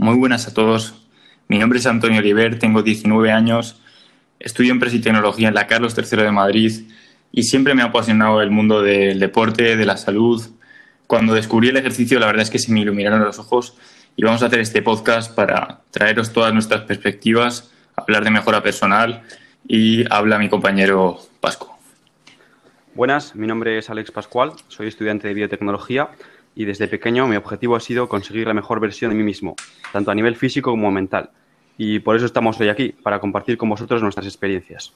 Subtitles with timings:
[0.00, 0.94] Muy buenas a todos.
[1.46, 3.82] Mi nombre es Antonio Oliver, tengo 19 años,
[4.38, 6.72] estudio Empresa y Tecnología en la Carlos III de Madrid
[7.30, 10.42] y siempre me ha apasionado el mundo del deporte, de la salud.
[11.06, 13.76] Cuando descubrí el ejercicio, la verdad es que se me iluminaron los ojos
[14.16, 19.22] y vamos a hacer este podcast para traeros todas nuestras perspectivas, hablar de mejora personal
[19.68, 21.68] y habla mi compañero Pascu.
[22.94, 26.08] Buenas, mi nombre es Alex Pascual, soy estudiante de biotecnología
[26.54, 29.56] y desde pequeño mi objetivo ha sido conseguir la mejor versión de mí mismo,
[29.92, 31.30] tanto a nivel físico como mental.
[31.78, 34.92] Y por eso estamos hoy aquí, para compartir con vosotros nuestras experiencias.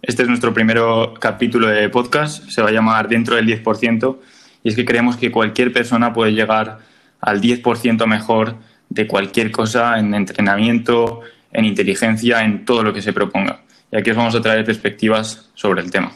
[0.00, 0.78] Este es nuestro primer
[1.18, 4.18] capítulo de podcast, se va a llamar Dentro del 10%,
[4.62, 6.78] y es que creemos que cualquier persona puede llegar
[7.20, 8.56] al 10% mejor
[8.88, 11.20] de cualquier cosa en entrenamiento,
[11.52, 13.62] en inteligencia, en todo lo que se proponga.
[13.90, 16.12] Y aquí os vamos a traer perspectivas sobre el tema.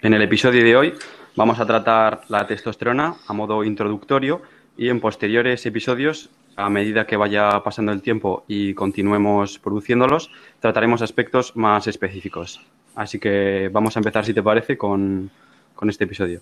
[0.00, 0.94] En el episodio de hoy
[1.38, 4.42] vamos a tratar la testosterona a modo introductorio
[4.76, 11.00] y en posteriores episodios, a medida que vaya pasando el tiempo y continuemos produciéndolos, trataremos
[11.00, 12.60] aspectos más específicos.
[12.96, 15.30] Así que vamos a empezar, si te parece, con,
[15.76, 16.40] con este episodio.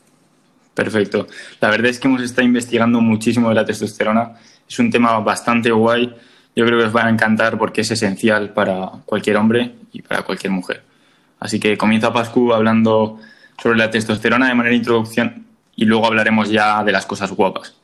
[0.73, 1.27] Perfecto.
[1.61, 4.33] La verdad es que hemos estado investigando muchísimo de la testosterona.
[4.67, 6.07] Es un tema bastante guay.
[6.55, 10.23] Yo creo que os va a encantar porque es esencial para cualquier hombre y para
[10.23, 10.83] cualquier mujer.
[11.39, 13.21] Así que comienza Pascu hablando
[13.63, 17.77] sobre la testosterona de manera introducción y luego hablaremos ya de las cosas guapas.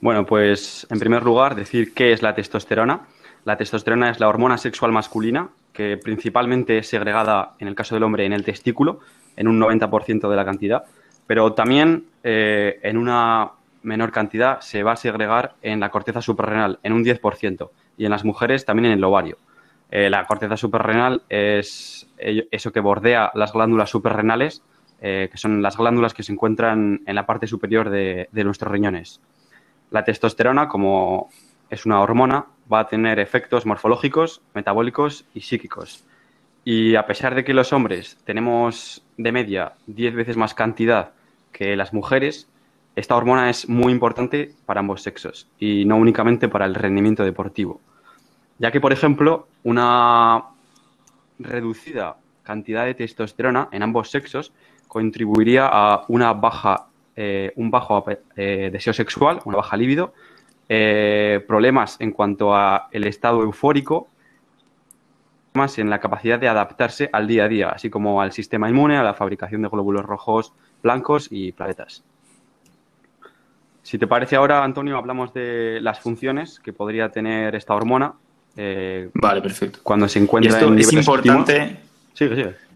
[0.00, 3.02] Bueno, pues en primer lugar decir qué es la testosterona.
[3.44, 8.04] La testosterona es la hormona sexual masculina que principalmente es segregada en el caso del
[8.04, 9.00] hombre en el testículo,
[9.36, 10.84] en un 90% de la cantidad,
[11.26, 16.78] pero también eh, en una menor cantidad se va a segregar en la corteza suprarrenal,
[16.82, 19.38] en un 10%, y en las mujeres también en el ovario.
[19.90, 22.01] Eh, la corteza suprarrenal es
[22.50, 24.62] eso que bordea las glándulas suprarrenales,
[25.00, 29.20] eh, que son las glándulas que se encuentran en la parte superior de, nuestros riñones.
[29.90, 31.30] La testosterona, como
[31.70, 36.04] es una hormona, va a tener efectos morfológicos, metabólicos y psíquicos.
[36.64, 41.10] Y a pesar de que los hombres tenemos de media 10 veces más cantidad
[41.50, 42.48] que las mujeres,
[42.94, 47.80] esta hormona es muy importante para ambos sexos y no únicamente para el rendimiento deportivo
[48.62, 50.44] ya que, por ejemplo, una
[51.38, 54.52] reducida cantidad de testosterona en ambos sexos
[54.88, 58.04] contribuiría a una baja, eh, un bajo
[58.36, 60.12] eh, deseo sexual, una baja libido,
[60.68, 64.08] eh, problemas en cuanto a el estado eufórico,
[65.54, 68.96] más en la capacidad de adaptarse al día a día, así como al sistema inmune,
[68.96, 72.04] a la fabricación de glóbulos rojos blancos y planetas.
[73.82, 78.14] Si te parece ahora, Antonio, hablamos de las funciones que podría tener esta hormona
[78.56, 79.80] eh, vale, perfecto.
[79.82, 81.76] Cuando se encuentra en es importante,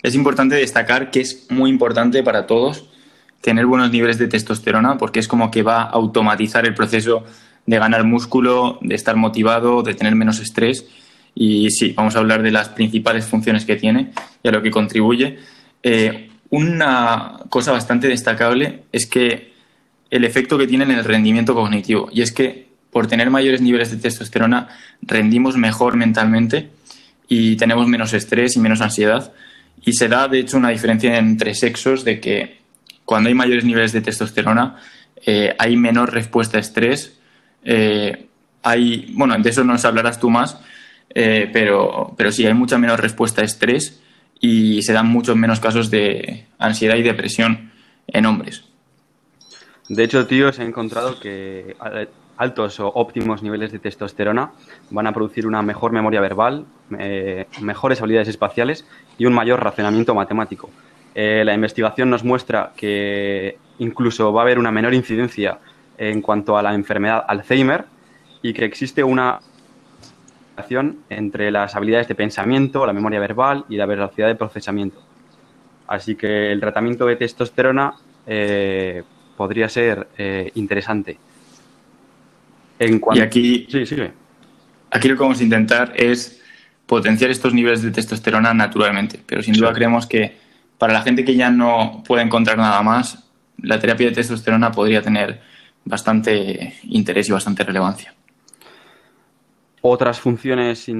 [0.02, 2.88] es importante destacar que es muy importante para todos
[3.40, 7.24] tener buenos niveles de testosterona porque es como que va a automatizar el proceso
[7.66, 10.86] de ganar músculo, de estar motivado, de tener menos estrés.
[11.34, 14.12] Y sí, vamos a hablar de las principales funciones que tiene
[14.42, 15.38] y a lo que contribuye.
[15.82, 19.52] Eh, una cosa bastante destacable es que
[20.10, 22.08] el efecto que tiene en el rendimiento cognitivo.
[22.12, 24.68] Y es que por tener mayores niveles de testosterona
[25.02, 26.70] rendimos mejor mentalmente
[27.28, 29.32] y tenemos menos estrés y menos ansiedad.
[29.84, 32.58] Y se da, de hecho, una diferencia entre sexos de que
[33.04, 34.76] cuando hay mayores niveles de testosterona
[35.24, 37.18] eh, hay menor respuesta a estrés.
[37.64, 38.26] Eh,
[38.62, 40.58] hay, bueno, de eso nos hablarás tú más,
[41.14, 44.00] eh, pero, pero sí, hay mucha menor respuesta a estrés
[44.40, 47.72] y se dan muchos menos casos de ansiedad y depresión
[48.06, 48.64] en hombres.
[49.88, 51.76] De hecho, tío, se ha encontrado que
[52.36, 54.52] altos o óptimos niveles de testosterona
[54.90, 56.66] van a producir una mejor memoria verbal,
[56.98, 58.86] eh, mejores habilidades espaciales
[59.18, 60.70] y un mayor razonamiento matemático.
[61.14, 65.58] Eh, la investigación nos muestra que incluso va a haber una menor incidencia
[65.96, 67.86] en cuanto a la enfermedad Alzheimer
[68.42, 69.40] y que existe una
[70.56, 75.00] relación entre las habilidades de pensamiento, la memoria verbal y la velocidad de procesamiento.
[75.86, 77.94] Así que el tratamiento de testosterona
[78.26, 79.02] eh,
[79.36, 80.08] podría ser
[80.54, 81.18] interesante.
[82.78, 83.66] Y aquí,
[84.90, 86.42] aquí lo que vamos a intentar es
[86.86, 90.36] potenciar estos niveles de testosterona naturalmente, pero sin duda creemos que
[90.78, 93.24] para la gente que ya no puede encontrar nada más,
[93.62, 95.40] la terapia de testosterona podría tener
[95.84, 98.14] bastante interés y bastante relevancia.
[99.80, 100.90] Otras funciones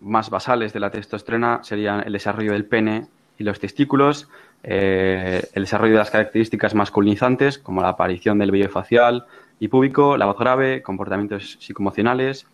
[0.00, 3.06] más basales de la testosterona serían el desarrollo del pene
[3.38, 4.28] y los testículos,
[4.62, 9.26] eh, el desarrollo de las características masculinizantes, como la aparición del vello facial,
[9.58, 12.46] y púbico, la voz grave, comportamientos psicoemocionales,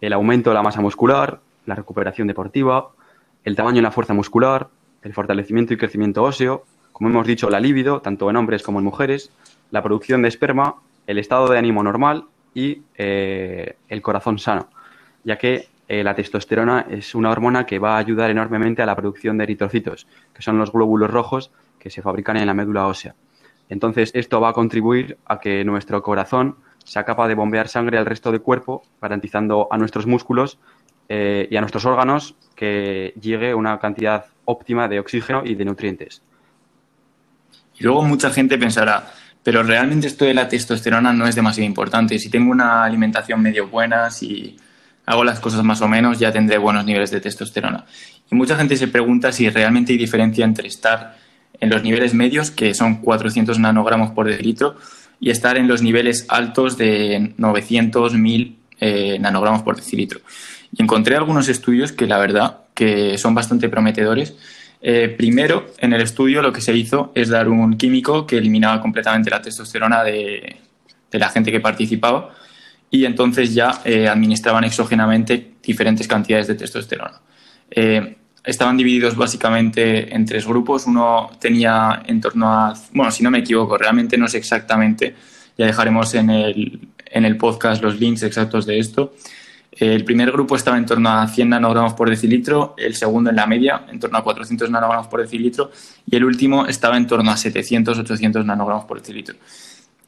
[0.00, 2.90] el aumento de la masa muscular, la recuperación deportiva,
[3.44, 4.68] el tamaño y la fuerza muscular,
[5.02, 8.84] el fortalecimiento y crecimiento óseo, como hemos dicho, la libido, tanto en hombres como en
[8.84, 9.32] mujeres,
[9.70, 10.76] la producción de esperma,
[11.06, 14.68] el estado de ánimo normal, y eh, el corazón sano,
[15.24, 18.96] ya que eh, la testosterona es una hormona que va a ayudar enormemente a la
[18.96, 23.14] producción de eritrocitos, que son los glóbulos rojos que se fabrican en la médula ósea.
[23.72, 28.04] Entonces, esto va a contribuir a que nuestro corazón sea capaz de bombear sangre al
[28.04, 30.58] resto del cuerpo, garantizando a nuestros músculos
[31.08, 36.20] eh, y a nuestros órganos que llegue una cantidad óptima de oxígeno y de nutrientes.
[37.78, 39.10] Y luego mucha gente pensará,
[39.42, 42.18] pero realmente esto de la testosterona no es demasiado importante.
[42.18, 44.54] Si tengo una alimentación medio buena, si
[45.06, 47.86] hago las cosas más o menos, ya tendré buenos niveles de testosterona.
[48.30, 51.21] Y mucha gente se pregunta si realmente hay diferencia entre estar
[51.62, 54.74] en los niveles medios, que son 400 nanogramos por decilitro,
[55.20, 60.20] y estar en los niveles altos de 900, 1000 eh, nanogramos por decilitro.
[60.76, 64.34] Y encontré algunos estudios que la verdad que son bastante prometedores.
[64.80, 68.80] Eh, primero, en el estudio lo que se hizo es dar un químico que eliminaba
[68.80, 70.56] completamente la testosterona de,
[71.12, 72.34] la gente que participaba
[72.90, 77.20] y entonces ya eh, administraban exógenamente diferentes cantidades de testosterona.
[78.44, 80.86] Estaban divididos básicamente en tres grupos.
[80.86, 85.14] Uno tenía en torno a, bueno, si no me equivoco, realmente no sé exactamente,
[85.56, 89.14] ya dejaremos en el, en el podcast los links exactos de esto.
[89.72, 93.46] El primer grupo estaba en torno a 100 nanogramos por decilitro, el segundo en la
[93.46, 95.70] media, en torno a 400 nanogramos por decilitro,
[96.06, 99.36] y el último estaba en torno a 700-800 nanogramos por decilitro.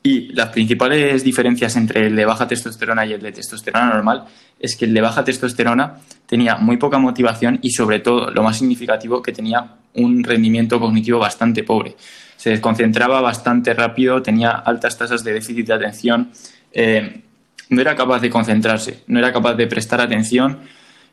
[0.06, 4.26] Y las principales diferencias entre el de baja testosterona y el de testosterona normal
[4.60, 5.94] es que el de baja testosterona
[6.26, 11.18] tenía muy poca motivación y sobre todo, lo más significativo, que tenía un rendimiento cognitivo
[11.20, 11.96] bastante pobre.
[12.36, 16.32] Se desconcentraba bastante rápido, tenía altas tasas de déficit de atención.
[16.70, 17.22] Eh,
[17.70, 20.58] no era capaz de concentrarse, no era capaz de prestar atención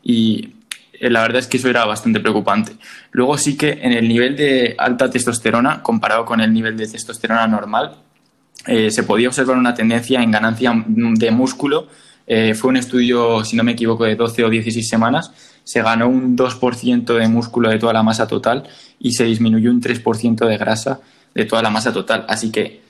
[0.03, 0.55] y
[0.99, 2.73] eh, la verdad es que eso era bastante preocupante.
[3.11, 7.47] Luego sí que en el nivel de alta testosterona, comparado con el nivel de testosterona
[7.47, 7.95] normal,
[8.67, 11.87] eh, se podía observar una tendencia en ganancia de músculo.
[12.27, 15.31] Eh, fue un estudio, si no me equivoco, de 12 o 16 semanas.
[15.63, 18.67] Se ganó un 2% de músculo de toda la masa total
[18.99, 20.99] y se disminuyó un 3% de grasa
[21.33, 22.25] de toda la masa total.
[22.27, 22.81] Así que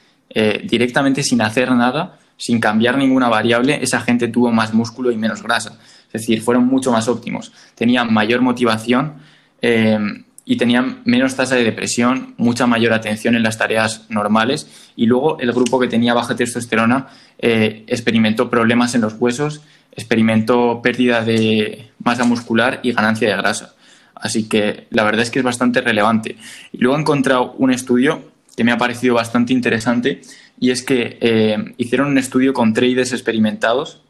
[0.63, 5.43] directamente sin hacer nada, sin cambiar ninguna variable, esa gente tuvo más músculo y menos
[5.43, 5.77] grasa.
[6.07, 7.51] Es decir, fueron mucho más óptimos.
[7.75, 9.13] Tenían mayor motivación
[9.61, 9.97] eh,
[10.45, 14.91] y tenían menos tasa de depresión, mucha mayor atención en las tareas normales.
[14.95, 17.07] Y luego el grupo que tenía baja testosterona
[17.37, 19.61] eh, experimentó problemas en los huesos,
[19.91, 23.75] experimentó pérdida de masa muscular y ganancia de grasa.
[24.15, 26.37] Así que la verdad es que es bastante relevante.
[26.71, 30.21] Y luego he encontrado un estudio que me ha parecido bastante interesante
[30.59, 34.01] y es que eh, hicieron un estudio con traders experimentados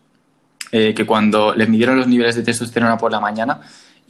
[0.71, 3.61] eh, que cuando les midieron los niveles de testosterona por la mañana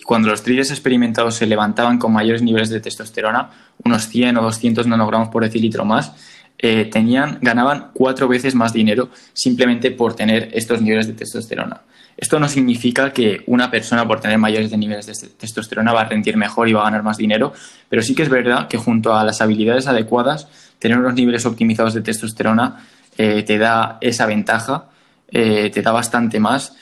[0.01, 3.51] y cuando los traders experimentados se levantaban con mayores niveles de testosterona,
[3.85, 6.11] unos 100 o 200 nanogramos por decilitro más,
[6.57, 11.81] eh, tenían, ganaban cuatro veces más dinero simplemente por tener estos niveles de testosterona.
[12.17, 16.35] Esto no significa que una persona por tener mayores niveles de testosterona va a rendir
[16.35, 17.53] mejor y va a ganar más dinero,
[17.87, 20.47] pero sí que es verdad que junto a las habilidades adecuadas
[20.79, 22.87] tener unos niveles optimizados de testosterona
[23.19, 24.85] eh, te da esa ventaja,
[25.27, 26.75] eh, te da bastante más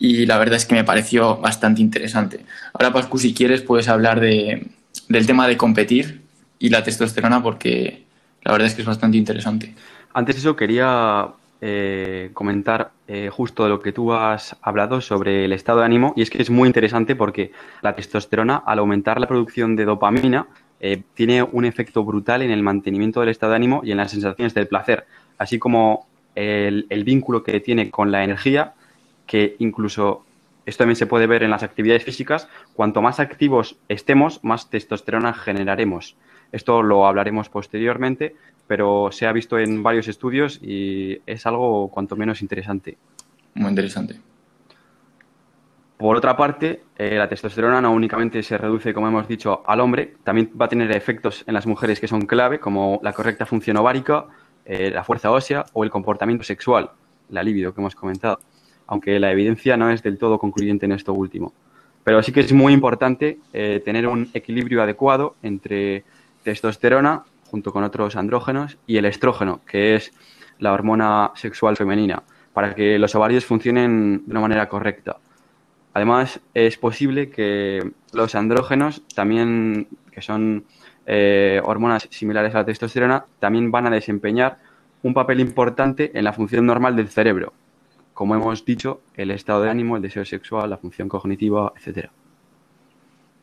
[0.00, 2.44] y la verdad es que me pareció bastante interesante.
[2.72, 4.66] Ahora, Pascu, si quieres, puedes hablar de,
[5.08, 6.22] del tema de competir
[6.58, 8.02] y la testosterona porque
[8.42, 9.74] la verdad es que es bastante interesante.
[10.12, 11.28] Antes de eso, quería
[11.60, 12.90] eh, comentar
[13.30, 16.48] justo lo que tú has hablado sobre el estado de ánimo y es que es
[16.48, 17.50] muy interesante porque
[17.82, 20.46] la testosterona al aumentar la producción de dopamina
[20.82, 24.10] eh, tiene un efecto brutal en el mantenimiento del estado de ánimo y en las
[24.10, 28.72] sensaciones del placer, así como el, vínculo que tiene con la energía,
[29.30, 30.24] que incluso
[30.66, 35.32] esto también se puede ver en las actividades físicas, cuanto más activos estemos, más testosterona
[35.34, 36.16] generaremos.
[36.50, 38.34] Esto lo hablaremos posteriormente,
[38.66, 42.98] pero se ha visto en varios estudios y es algo cuanto menos interesante.
[43.54, 44.18] Muy interesante.
[45.96, 50.16] Por otra parte, eh, la testosterona no únicamente se reduce, como hemos dicho, al hombre,
[50.24, 53.76] también va a tener efectos en las mujeres que son clave, como la correcta función
[53.76, 54.24] ovárica,
[54.64, 56.90] eh, la fuerza ósea o el comportamiento sexual,
[57.28, 58.40] la libido que hemos comentado,
[58.90, 61.54] aunque la evidencia no es del todo concluyente en esto último.
[62.02, 66.02] Pero sí que es muy importante eh, tener un equilibrio adecuado entre
[66.42, 70.12] testosterona, junto con otros andrógenos, y el estrógeno, que es
[70.58, 75.18] la hormona sexual femenina, para que los ovarios funcionen de una manera correcta.
[75.94, 80.64] Además, es posible que los andrógenos también, que son
[81.06, 84.58] eh, hormonas similares a la testosterona, también van a desempeñar
[85.04, 87.52] un papel importante en la función normal del cerebro.
[88.20, 92.10] Como hemos dicho, el estado de ánimo, el deseo sexual, la función cognitiva, etcétera.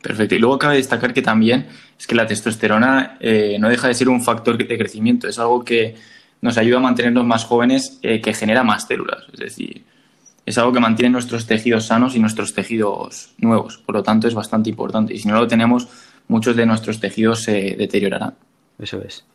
[0.04, 0.36] Perfecto.
[0.36, 1.66] Y luego cabe destacar que también
[1.98, 5.28] es que la testosterona eh, no deja de ser un factor de crecimiento.
[5.28, 5.96] Es algo que
[6.42, 9.24] nos ayuda a mantenernos más jóvenes, eh, que genera más células.
[9.34, 9.84] Es decir,
[10.46, 13.80] es algo que mantiene nuestros tejidos sanos y nuestros tejidos nuevos.
[13.80, 15.12] Por lo tanto, es bastante importante.
[15.12, 15.88] Y si no lo tenemos,
[16.28, 18.36] muchos de nuestros tejidos se deteriorarán.
[18.78, 19.26] Eso es.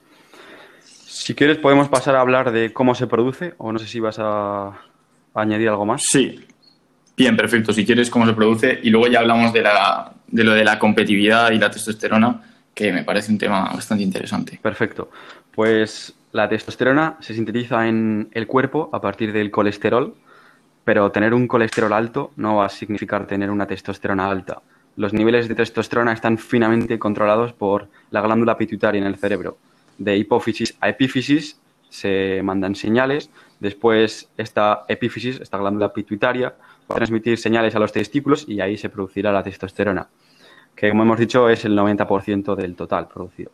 [0.84, 4.20] Si quieres, podemos pasar a hablar de cómo se produce, o no sé si vas
[4.20, 4.91] a
[5.34, 6.02] añadir algo más.
[6.04, 6.44] Sí.
[7.16, 7.72] Bien, perfecto.
[7.72, 8.80] Si quieres, cómo se produce.
[8.82, 12.42] Y luego ya hablamos de, la, de lo de la competitividad y la testosterona,
[12.74, 14.58] que me parece un tema bastante interesante.
[14.60, 15.10] Perfecto.
[15.54, 20.14] Pues la testosterona se sintetiza en el cuerpo a partir del colesterol,
[20.84, 24.62] pero tener un colesterol alto no va a significar tener una testosterona alta.
[24.96, 29.58] Los niveles de testosterona están finamente controlados por la glándula pituitaria en el cerebro.
[29.98, 31.58] De hipófisis a epífisis
[31.88, 33.30] se mandan señales,
[33.62, 36.48] después esta epífisis, esta glándula pituitaria,
[36.90, 40.08] va a transmitir señales a los testículos y ahí se producirá la testosterona,
[40.74, 43.52] que como hemos dicho es el 90% del total producido.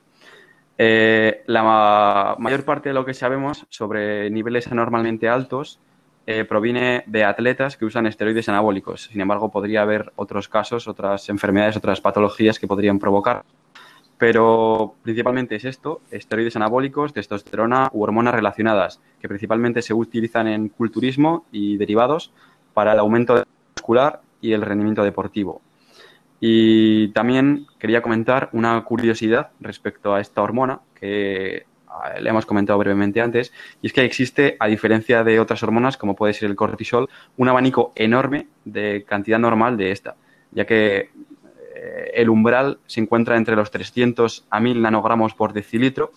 [0.78, 5.78] Eh, la mayor parte de lo que sabemos sobre niveles anormalmente altos
[6.26, 9.08] eh, proviene de atletas que usan esteroides anabólicos.
[9.12, 13.44] Sin embargo, podría haber otros casos, otras enfermedades, otras patologías que podrían provocar.
[14.18, 20.68] Pero principalmente es esto, esteroides anabólicos, testosterona u hormonas relacionadas, que principalmente se utilizan en
[20.68, 22.32] culturismo y derivados
[22.74, 23.44] para el aumento
[23.76, 25.62] muscular y el rendimiento deportivo.
[26.40, 32.78] Y también quería comentar una curiosidad respecto a esta hormona que ah, le hemos comentado
[32.78, 36.56] brevemente antes, y es que existe, a diferencia de otras hormonas, como puede ser el
[36.56, 40.16] cortisol, un abanico enorme de cantidad normal de esta,
[40.52, 41.10] ya que
[41.80, 46.12] eh, el umbral se encuentra entre los 300 a 1000 nanogramos por decilitro,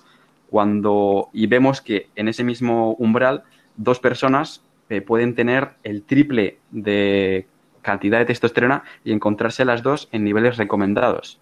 [0.49, 3.43] cuando, y vemos que en ese mismo umbral
[3.77, 7.45] dos personas eh, pueden tener el triple de
[7.81, 11.39] cantidad de testosterona y encontrarse las dos en niveles recomendados.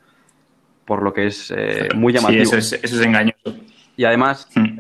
[0.86, 2.46] Por lo que es eh, muy llamativo.
[2.46, 3.56] Sí, eso es, engañoso.
[3.96, 4.80] Y además, hmm.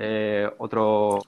[0.57, 1.19] otro,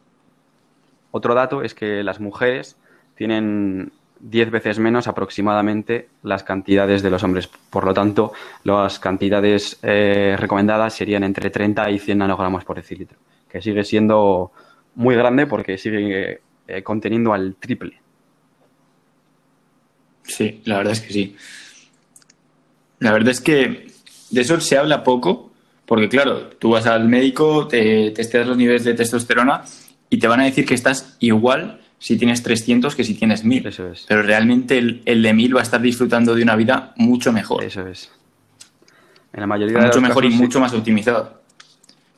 [1.12, 2.78] otro dato es que las mujeres
[3.16, 3.92] tienen
[4.22, 7.48] 10 veces menos aproximadamente las cantidades de los hombres.
[7.48, 13.18] Por lo tanto, las cantidades eh, recomendadas serían entre 30 y 100 nanogramos por decilitro,
[13.50, 14.52] que sigue siendo
[14.96, 16.42] muy grande porque sigue
[16.84, 18.02] conteniendo al triple.
[20.24, 21.36] Sí, la verdad es que sí.
[23.00, 23.88] La verdad es que
[24.30, 25.52] de eso se habla poco,
[25.86, 29.64] porque claro, tú vas al médico, te testeas los niveles de testosterona
[30.10, 33.68] y te van a decir que estás igual si tienes 300 que si tienes 1000.
[33.68, 34.06] Eso es.
[34.08, 37.64] Pero realmente el, de 1000 va a estar disfrutando de una vida mucho mejor.
[37.64, 38.12] Eso es.
[39.32, 41.42] En la mayoría de Mucho mejor y mucho más optimizado.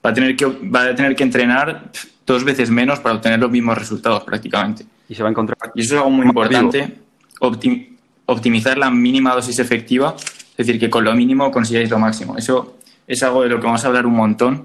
[0.03, 1.91] Va a, tener que, va a tener que entrenar
[2.25, 4.85] dos veces menos para obtener los mismos resultados prácticamente.
[5.09, 5.57] Y se va a encontrar.
[5.75, 6.99] Y eso es algo muy importante
[8.25, 12.37] optimizar la mínima dosis efectiva, es decir, que con lo mínimo consigáis lo máximo.
[12.37, 14.63] Eso es algo de lo que vamos a hablar un montón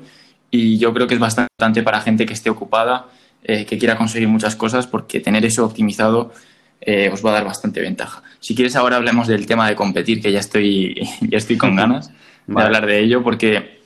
[0.48, 3.06] y yo creo que es bastante para gente que esté ocupada,
[3.45, 6.33] eh, que quiera conseguir muchas cosas, porque tener eso optimizado
[6.80, 8.23] eh, os va a dar bastante ventaja.
[8.40, 12.11] Si quieres, ahora hablemos del tema de competir, que ya estoy, ya estoy con ganas
[12.47, 13.80] de hablar de ello, porque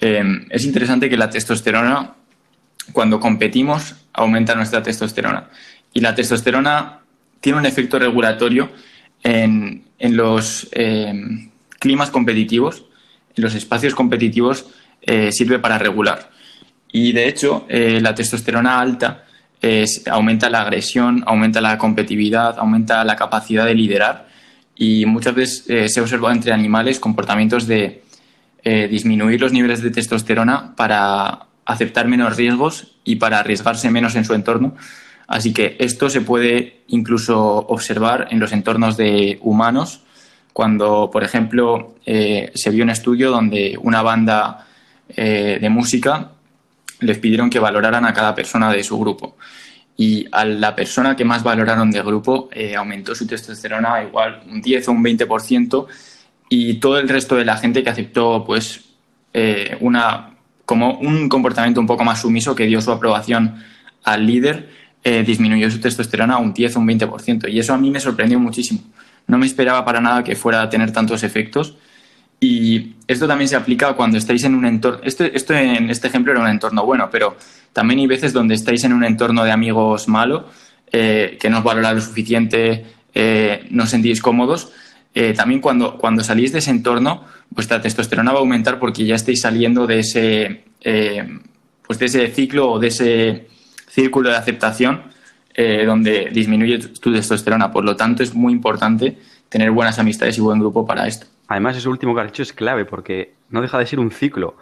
[0.00, 2.14] eh, es interesante que la testosterona,
[2.92, 5.50] cuando competimos, aumenta nuestra testosterona.
[5.92, 7.00] Y la testosterona
[7.40, 8.70] tiene un efecto regulatorio
[9.22, 11.12] en, los eh,
[11.78, 12.84] climas competitivos,
[13.34, 14.66] en los espacios competitivos,
[15.02, 16.30] eh, sirve para regular.
[16.98, 19.22] Y de hecho, eh, la testosterona alta
[20.10, 24.28] aumenta la agresión, aumenta la competitividad, aumenta la capacidad de liderar.
[24.76, 28.02] Y muchas veces se ha observado entre animales comportamientos de
[28.62, 34.34] disminuir los niveles de testosterona para aceptar menos riesgos y para arriesgarse menos en su
[34.34, 34.76] entorno.
[35.26, 40.00] Así que esto se puede incluso observar en los entornos de humanos,
[40.52, 44.66] cuando, por ejemplo, eh, se vio un estudio donde una banda
[45.08, 46.30] eh, de música
[47.00, 49.36] les pidieron que valoraran a cada persona de su grupo.
[49.96, 54.60] Y a la persona que más valoraron del grupo eh, aumentó su testosterona igual un
[54.60, 55.86] 10 o un 20%,
[56.48, 58.84] y todo el resto de la gente que aceptó pues,
[59.80, 63.62] una, como un comportamiento un poco más sumiso que dio su aprobación
[64.04, 64.68] al líder,
[65.02, 67.48] eh, disminuyó su testosterona un 10 o un 20%.
[67.48, 68.80] Y eso a mí me sorprendió muchísimo.
[69.28, 71.76] No me esperaba para nada que fuera a tener tantos efectos.
[72.38, 75.00] Y esto también se aplica cuando estáis en un entorno.
[75.02, 77.36] Esto, esto en este ejemplo era un entorno bueno, pero
[77.72, 80.48] también hay veces donde estáis en un entorno de amigos malo,
[80.92, 84.72] eh, que no os valora lo suficiente, eh, no os sentís cómodos.
[85.34, 89.40] también cuando, cuando salís de ese entorno, vuestra testosterona va a aumentar porque ya estáis
[89.40, 90.64] saliendo de ese,
[91.86, 93.46] pues de ese ciclo o de ese
[93.88, 95.16] círculo de aceptación
[95.58, 97.72] eh, donde disminuye tu testosterona.
[97.72, 99.16] Por lo tanto, es muy importante
[99.48, 101.26] tener buenas amistades y buen grupo para esto.
[101.48, 104.56] Además, eso último que has dicho es clave porque no deja de ser un ciclo.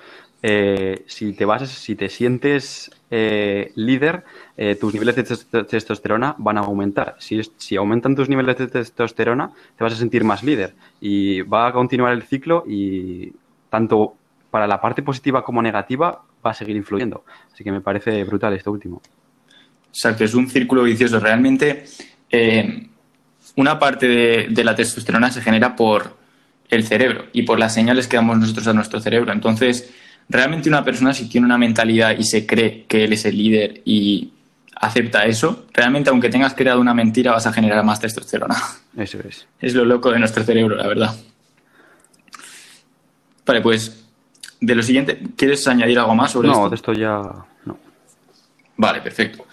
[0.47, 4.25] eh, si te vas, si te sientes eh, líder,
[4.59, 7.17] eh, tus niveles de testosterona van a aumentar.
[7.19, 11.73] Si, aumentan tus niveles de testosterona, te vas a sentir más líder y va a
[11.73, 13.33] continuar el ciclo y
[13.71, 14.17] tanto
[14.51, 17.25] para la parte positiva como negativa va a seguir influyendo.
[17.51, 19.01] Así que me parece brutal esto último.
[19.89, 21.19] Exacto, es un círculo vicioso.
[21.21, 21.85] Realmente,
[23.57, 24.07] una parte
[24.49, 26.24] de, la testosterona se genera por
[26.69, 29.33] el cerebro y por las señales que damos nosotros a nuestro cerebro.
[29.33, 29.91] Entonces,
[30.29, 33.83] realmente una persona si tiene una mentalidad y se cree que él es el líder
[33.85, 34.31] y
[34.77, 38.57] acepta eso, realmente aunque tengas creado una mentira vas a generar más testosterona.
[38.97, 39.47] Eso es.
[39.61, 41.15] Es lo loco de nuestro cerebro, la verdad.
[43.47, 44.05] Vale, pues
[44.61, 46.71] de lo siguiente, ¿quieres añadir algo más sobre no, esto?
[46.71, 47.21] de esto ya
[47.67, 47.79] no.
[48.77, 49.47] Vale, perfecto.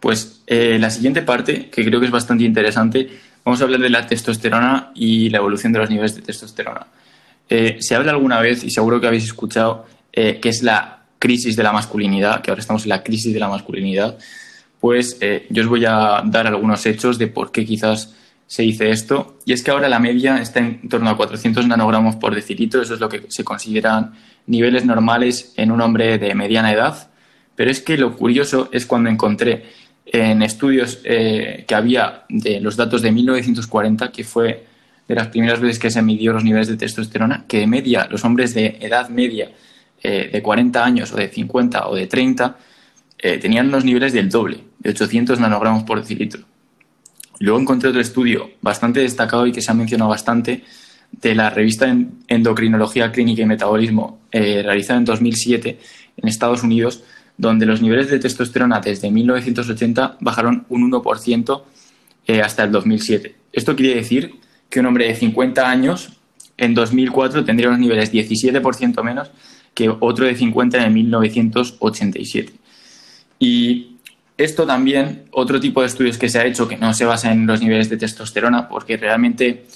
[0.00, 3.08] Pues eh, la siguiente parte, que creo que es bastante interesante,
[3.46, 6.88] vamos a hablar de la testosterona y la evolución de los niveles de testosterona.
[7.48, 11.54] Eh, se habla alguna vez, y seguro que habéis escuchado, eh, que es la crisis
[11.54, 14.18] de la masculinidad, que ahora estamos en la crisis de la masculinidad,
[14.80, 18.16] pues eh, yo os voy a dar algunos hechos de por qué quizás
[18.48, 19.38] se dice esto.
[19.44, 22.94] Y es que ahora la media está en torno a 400 nanogramos por decilitro, eso
[22.94, 24.14] es lo que se consideran
[24.48, 27.10] niveles normales en un hombre de mediana edad.
[27.54, 29.66] Pero es que lo curioso es cuando encontré
[30.06, 34.64] en estudios eh, que había de los datos de 1940, que fue
[35.06, 38.24] de las primeras veces que se midió los niveles de testosterona, que de media los
[38.24, 39.50] hombres de edad media
[40.02, 42.56] eh, de 40 años o de 50 o de 30
[43.18, 46.42] eh, tenían unos niveles del doble, de 800 nanogramos por decilitro.
[47.40, 50.62] Luego encontré otro estudio bastante destacado y que se ha mencionado bastante
[51.10, 51.94] de la revista
[52.28, 55.78] Endocrinología Clínica y Metabolismo, realizada en 2007
[56.16, 57.04] en Estados Unidos,
[57.38, 61.62] donde los niveles de testosterona desde 1980 bajaron un 1%
[62.42, 63.36] hasta el 2007.
[63.52, 64.34] Esto quiere decir
[64.68, 66.12] que un hombre de 50 años
[66.56, 69.30] en 2004 tendría unos niveles 17% menos
[69.74, 72.52] que otro de 50 en 1987.
[73.38, 73.96] Y
[74.38, 77.46] esto también, otro tipo de estudios que se ha hecho que no se basa en
[77.46, 79.66] los niveles de testosterona, porque realmente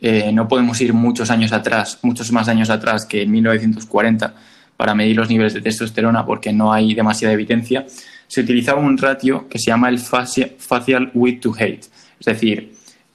[0.00, 4.34] eh, no podemos ir muchos años atrás, muchos más años atrás que en 1940
[4.78, 7.84] para medir los niveles de testosterona porque no hay demasiada evidencia,
[8.28, 11.84] se utilizaba un ratio que se llama el facial width to height,
[12.20, 12.74] es decir,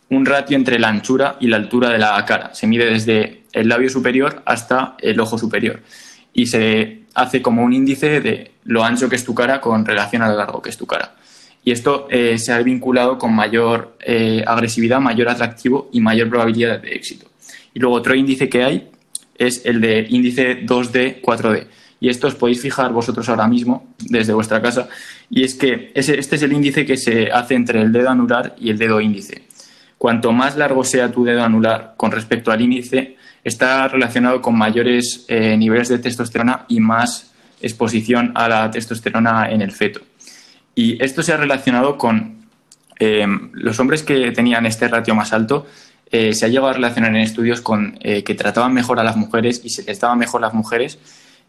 [0.10, 2.54] un ratio entre la anchura y la altura de la cara.
[2.54, 5.82] Se mide desde el labio superior hasta el ojo superior
[6.34, 10.22] y se hace como un índice de lo ancho que es tu cara con relación
[10.22, 11.16] a lo largo que es tu cara.
[11.64, 16.82] Y esto eh, se ha vinculado con mayor eh, agresividad, mayor atractivo y mayor probabilidad
[16.82, 17.28] de éxito.
[17.74, 18.90] Y luego otro índice que hay
[19.38, 21.68] es el de índice 2D, 4D.
[22.00, 24.90] Y esto os podéis fijar vosotros ahora mismo desde vuestra casa.
[25.30, 28.56] Y es que ese, este es el índice que se hace entre el dedo anular
[28.60, 29.44] y el dedo índice.
[29.98, 35.26] Cuanto más largo sea tu dedo anular con respecto al índice, está relacionado con mayores
[35.30, 40.02] eh, niveles de testosterona y más exposición a la testosterona en el feto.
[40.76, 42.48] Y esto se ha relacionado con
[43.00, 45.68] eh, los hombres que tenían este ratio más alto,
[46.14, 49.60] eh, se ha llegado a relacionar en estudios con que trataban mejor a las mujeres
[49.66, 50.98] y se les mejor las mujeres,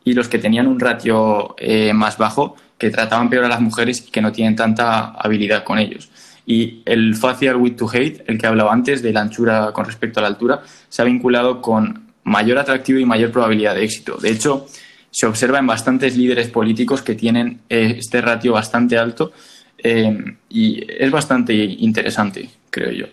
[0.03, 1.55] y los que tenían un ratio
[1.95, 5.79] más bajo, que trataban peor a las mujeres y que no tienen tanta habilidad con
[5.79, 6.11] ellos.
[6.47, 10.21] Y el facial width to height, el que hablaba antes de la anchura con respecto
[10.21, 14.17] a la altura, se ha vinculado con mayor atractivo y mayor probabilidad de éxito.
[14.17, 14.67] De hecho,
[15.11, 19.33] se observa en bastantes líderes políticos que tienen eh, este ratio bastante alto
[19.79, 23.07] eh, y es bastante interesante, creo yo.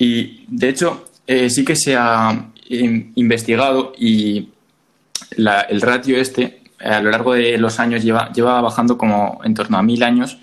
[0.00, 4.48] Y de hecho, eh, sí que se ha investigado y
[5.36, 9.76] el ratio este a lo largo de los años lleva, lleva bajando como en torno
[9.76, 10.38] a mil años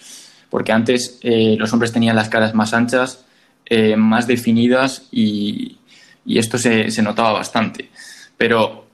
[0.50, 3.26] porque antes eh, los hombres tenían las caras más anchas,
[3.66, 5.78] eh, más definidas y,
[6.26, 7.90] esto se, notaba bastante.
[8.36, 8.86] Pero,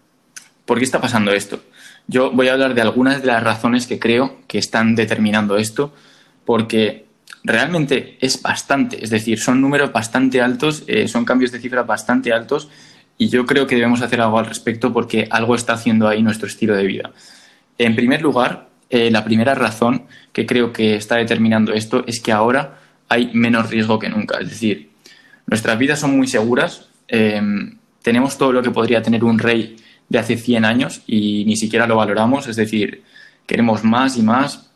[0.65, 1.63] ¿por qué está pasando esto?
[2.07, 5.93] Yo voy a hablar de algunas de las razones que creo que están determinando esto,
[6.45, 7.05] porque
[7.43, 12.31] realmente es bastante, es decir, son números bastante altos, eh, son cambios de cifras bastante
[12.31, 12.69] altos
[13.17, 16.47] y yo creo que debemos hacer algo al respecto porque algo está haciendo ahí nuestro
[16.47, 17.11] estilo de vida.
[17.77, 22.31] En primer lugar, eh, la primera razón que creo que está determinando esto es que
[22.31, 24.39] ahora hay menos riesgo que nunca.
[24.39, 24.91] Es decir,
[25.47, 29.77] nuestras vidas son muy seguras, em, tenemos todo lo que podría tener un rey
[30.09, 33.03] de hace 100 años y ni siquiera lo valoramos, es decir,
[33.47, 34.69] queremos más y más.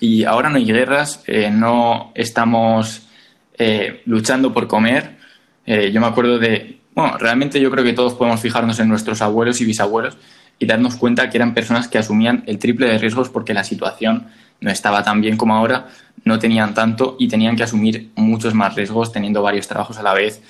[0.00, 3.06] Y ahora no hay guerras, eh, no estamos
[3.58, 5.18] eh, luchando por comer.
[5.66, 9.60] yo me acuerdo de, bueno, realmente yo creo que todos podemos fijarnos en nuestros abuelos
[9.60, 10.16] y bisabuelos
[10.58, 14.28] y darnos cuenta que eran personas que asumían el triple de riesgos porque la situación
[14.60, 15.88] no estaba tan bien como ahora,
[16.24, 20.14] no tenían tanto y tenían que asumir muchos más riesgos teniendo varios trabajos a la
[20.14, 20.40] vez,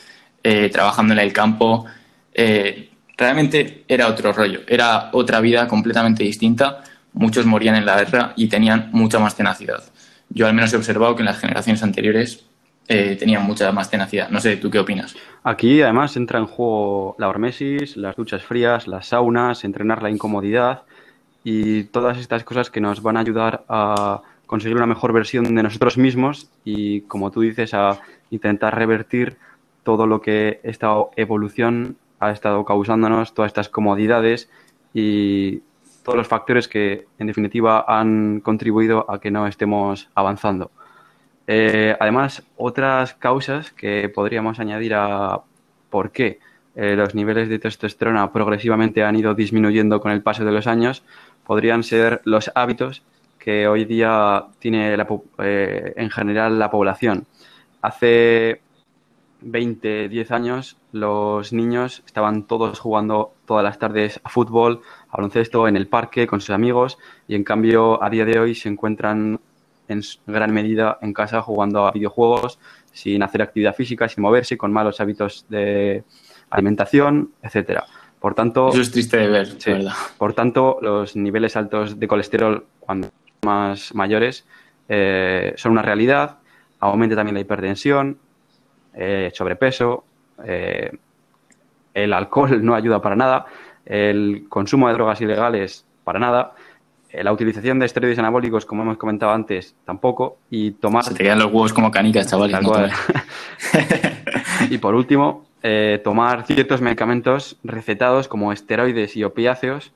[0.43, 1.87] eh, trabajando en el campo.
[2.35, 6.85] Eh, realmente era otro rollo, era otra vida completamente distinta.
[7.13, 9.83] Muchos morían en la guerra y tenían mucha más tenacidad.
[10.31, 12.47] Yo al menos he observado que en las generaciones anteriores
[12.89, 14.29] eh, tenían mucha más tenacidad.
[14.31, 15.15] No sé, ¿tú qué opinas?
[15.45, 20.83] Aquí además entra en juego la hormesis, las duchas frías, las saunas, entrenar la incomodidad
[21.45, 25.63] y todas estas cosas que nos van a ayudar a conseguir una mejor versión de
[25.63, 29.37] nosotros mismos y, como tú dices, a intentar revertir
[29.83, 34.49] todo lo que esta evolución ha estado causándonos, todas estas comodidades
[34.95, 35.63] y
[36.03, 40.71] todos los factores que, en definitiva, han contribuido a que no estemos avanzando.
[41.47, 45.41] Eh, además, otras causas que podríamos añadir a
[45.91, 46.39] por qué
[46.75, 51.03] eh, los niveles de testosterona progresivamente han ido disminuyendo con el paso de los años
[51.45, 53.03] podrían ser los hábitos
[53.39, 54.97] que hoy día tiene
[55.39, 57.27] eh, en general la población.
[57.83, 58.61] Hace
[59.43, 65.69] 20, 10 años los niños estaban todos jugando todas las tardes a fútbol, a baloncesto,
[65.69, 69.41] en el parque con sus amigos y en cambio a día de hoy se encuentran
[69.89, 72.59] en gran medida en casa jugando a videojuegos
[72.93, 76.05] sin hacer actividad física, sin moverse, con malos hábitos de
[76.51, 77.85] alimentación, etcétera.
[78.21, 79.93] Por tanto, eso es triste de ver, ¿verdad?
[80.17, 83.09] Por tanto, los niveles altos de colesterol cuando
[83.45, 84.47] más mayores
[84.89, 86.39] eh, son una realidad.
[86.79, 88.19] Aumenta también la hipertensión,
[88.95, 90.05] eh, sobrepeso,
[90.45, 90.91] eh,
[91.95, 93.47] el alcohol no ayuda para nada,
[93.85, 96.55] el consumo de drogas ilegales para nada,
[97.13, 101.05] la utilización de esteroides anabólicos, como hemos comentado antes, tampoco, y tomar...
[101.05, 102.57] Se te quedan los huevos como canicas, chavales.
[104.71, 105.45] y por último,
[106.03, 109.93] tomar ciertos medicamentos recetados como esteroides y opiáceos,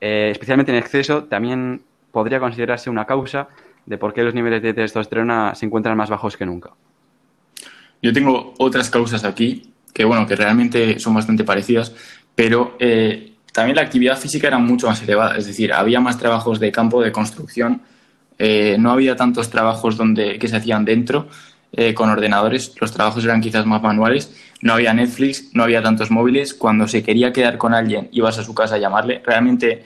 [0.00, 3.48] especialmente en exceso, también podría considerarse una causa
[3.84, 6.70] de por qué los niveles de testosterona se encuentran más bajos que nunca.
[8.06, 11.92] Yo tengo otras causas aquí que, bueno, que realmente son bastante parecidas,
[12.36, 16.60] pero eh, también la actividad física era mucho más elevada, es decir, había más trabajos
[16.60, 17.82] de campo de construcción,
[18.38, 21.26] eh, no había tantos trabajos donde, que se hacían dentro
[21.72, 26.12] eh, con ordenadores, los trabajos eran quizás más manuales, no había Netflix, no había tantos
[26.12, 29.84] móviles, cuando se quería quedar con alguien ibas a su casa a llamarle, realmente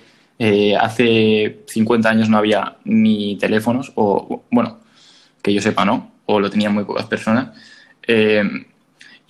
[0.79, 4.81] hace 50 años no había ni teléfonos, o bueno,
[5.41, 6.13] que yo sepa, ¿no?
[6.27, 7.49] O lo tenían muy pocas personas.
[8.07, 8.43] Eh,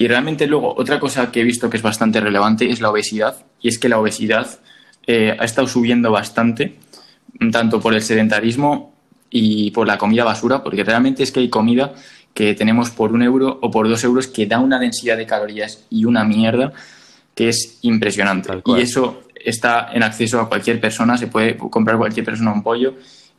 [0.01, 3.45] y realmente luego otra cosa que he visto que es bastante relevante es la obesidad.
[3.61, 4.59] Y es que la obesidad
[5.07, 6.77] eh, ha estado subiendo bastante,
[7.53, 8.95] tanto por el sedentarismo
[9.29, 11.93] y por la comida basura, porque realmente es que hay comida
[12.33, 15.85] que tenemos por un euro o por dos euros que da una densidad de calorías
[15.91, 16.73] y una mierda
[17.35, 18.63] que es impresionante.
[18.65, 22.95] Y eso está en acceso a cualquier persona, se puede comprar cualquier persona un pollo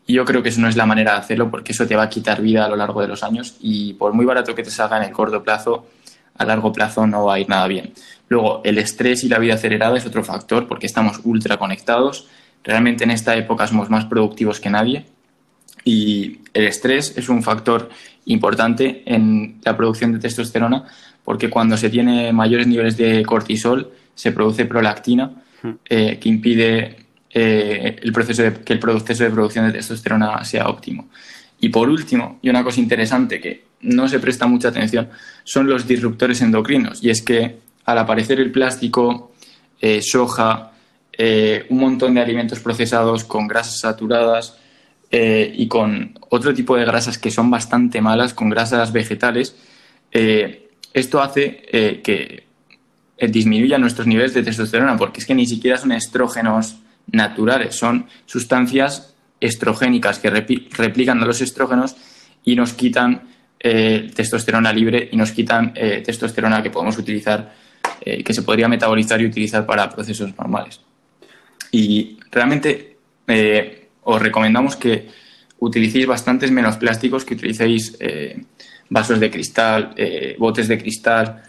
[0.06, 2.04] y yo creo que eso no es la manera de hacerlo porque eso te va
[2.04, 4.72] a quitar vida a lo largo de los años y por muy barato que te
[4.72, 5.88] salga en el corto plazo,
[6.38, 7.94] a largo plazo no va a ir nada bien.
[8.28, 12.28] Luego, el estrés y la vida acelerada es otro factor porque estamos ultra conectados.
[12.64, 15.06] Realmente en esta época somos más productivos que nadie
[15.84, 17.90] y el estrés es un factor
[18.26, 20.86] importante en la producción de testosterona
[21.24, 25.32] porque cuando se tiene mayores niveles de cortisol se produce prolactina
[25.90, 26.98] eh, que impide
[27.34, 31.10] eh, el proceso de, que el proceso de producción de testosterona sea óptimo.
[31.60, 35.10] Y por último, y una cosa interesante que no se presta mucha atención,
[35.44, 37.04] son los disruptores endocrinos.
[37.04, 39.32] Y es que al aparecer el plástico,
[39.80, 40.72] eh, soja,
[41.14, 44.58] eh, un montón de alimentos procesados con grasas saturadas
[45.14, 49.58] y con otro tipo de grasas que son bastante malas, con grasas vegetales,
[50.10, 52.46] esto hace que
[53.28, 59.16] disminuyan nuestros niveles de testosterona, porque es que ni siquiera son estrógenos naturales, son sustancias
[59.40, 61.96] estrogénicas que replican a los estrógenos
[62.44, 67.54] y nos quitan eh, testosterona libre y nos quitan eh, testosterona que podemos utilizar,
[68.02, 70.82] eh, que se podría metabolizar y utilizar para procesos normales.
[71.72, 72.98] Y realmente
[74.04, 75.08] os recomendamos que
[75.60, 77.98] utilicéis bastantes menos plásticos, que utilicéis
[78.90, 79.96] vasos de cristal,
[80.38, 81.42] botes de cristal,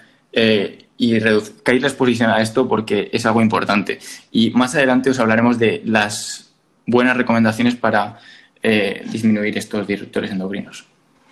[0.96, 3.98] y reduzcáis la exposición a esto porque es algo importante.
[4.31, 6.55] Y más adelante os hablaremos de las
[6.87, 8.18] buenas recomendaciones para
[8.62, 10.87] eh, disminuir estos disruptores endocrinos.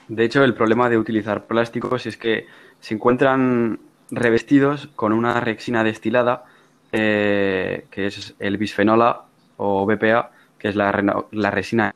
[0.08, 2.46] De hecho, el problema de utilizar plásticos es que
[2.80, 3.78] se encuentran
[4.10, 6.44] revestidos con una rexina destilada,
[6.90, 9.22] eh, que es el bisfenola
[9.56, 10.90] o BPA, que es la,
[11.50, 11.94] resina.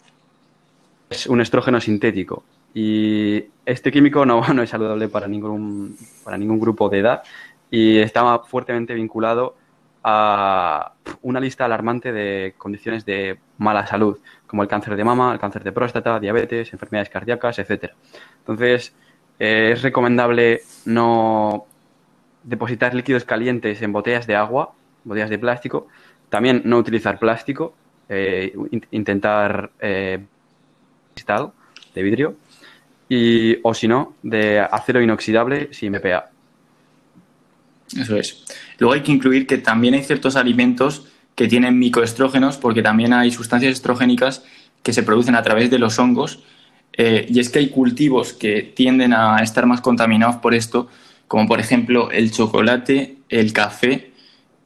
[1.10, 6.60] Es un estrógeno sintético y este químico no, no es saludable para ningún, para ningún
[6.60, 7.22] grupo de edad
[7.74, 9.56] y estaba fuertemente vinculado
[10.04, 15.40] a una lista alarmante de condiciones de mala salud, como el cáncer de mama, el
[15.40, 17.90] cáncer de próstata, diabetes, enfermedades cardíacas, etc.
[18.38, 18.94] Entonces,
[19.40, 21.66] eh, es recomendable no
[22.44, 25.88] depositar líquidos calientes en botellas de agua botellas de plástico.
[26.28, 27.74] También no utilizar plástico,
[28.08, 28.54] eh,
[28.92, 30.24] intentar eh,
[31.12, 31.50] cristal
[31.92, 32.36] de vidrio
[33.08, 36.33] y, o si no, de acero inoxidable sin BPA.
[37.96, 38.44] Eso es.
[38.78, 43.30] Luego hay que incluir que también hay ciertos alimentos que tienen microestrógenos porque también hay
[43.30, 44.42] sustancias estrogénicas
[44.82, 46.40] que se producen a través de los hongos
[46.96, 50.88] eh, y es que hay cultivos que tienden a estar más contaminados por esto,
[51.26, 54.12] como por ejemplo el chocolate, el café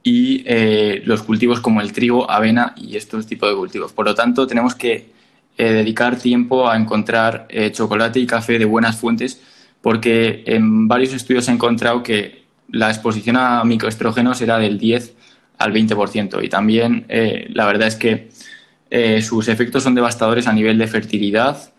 [0.03, 3.93] y eh, los cultivos como el trigo, avena y estos tipos de cultivos.
[3.93, 5.11] Por lo tanto, tenemos que
[5.57, 9.41] eh, dedicar tiempo a encontrar chocolate y café de buenas fuentes
[9.81, 12.38] porque en varios estudios se ha encontrado que
[12.71, 15.15] la exposición a microestrógenos era del 10
[15.57, 17.05] al 20% y también
[17.49, 18.29] la verdad es que
[19.21, 21.73] sus efectos son devastadores a nivel de fertilidad,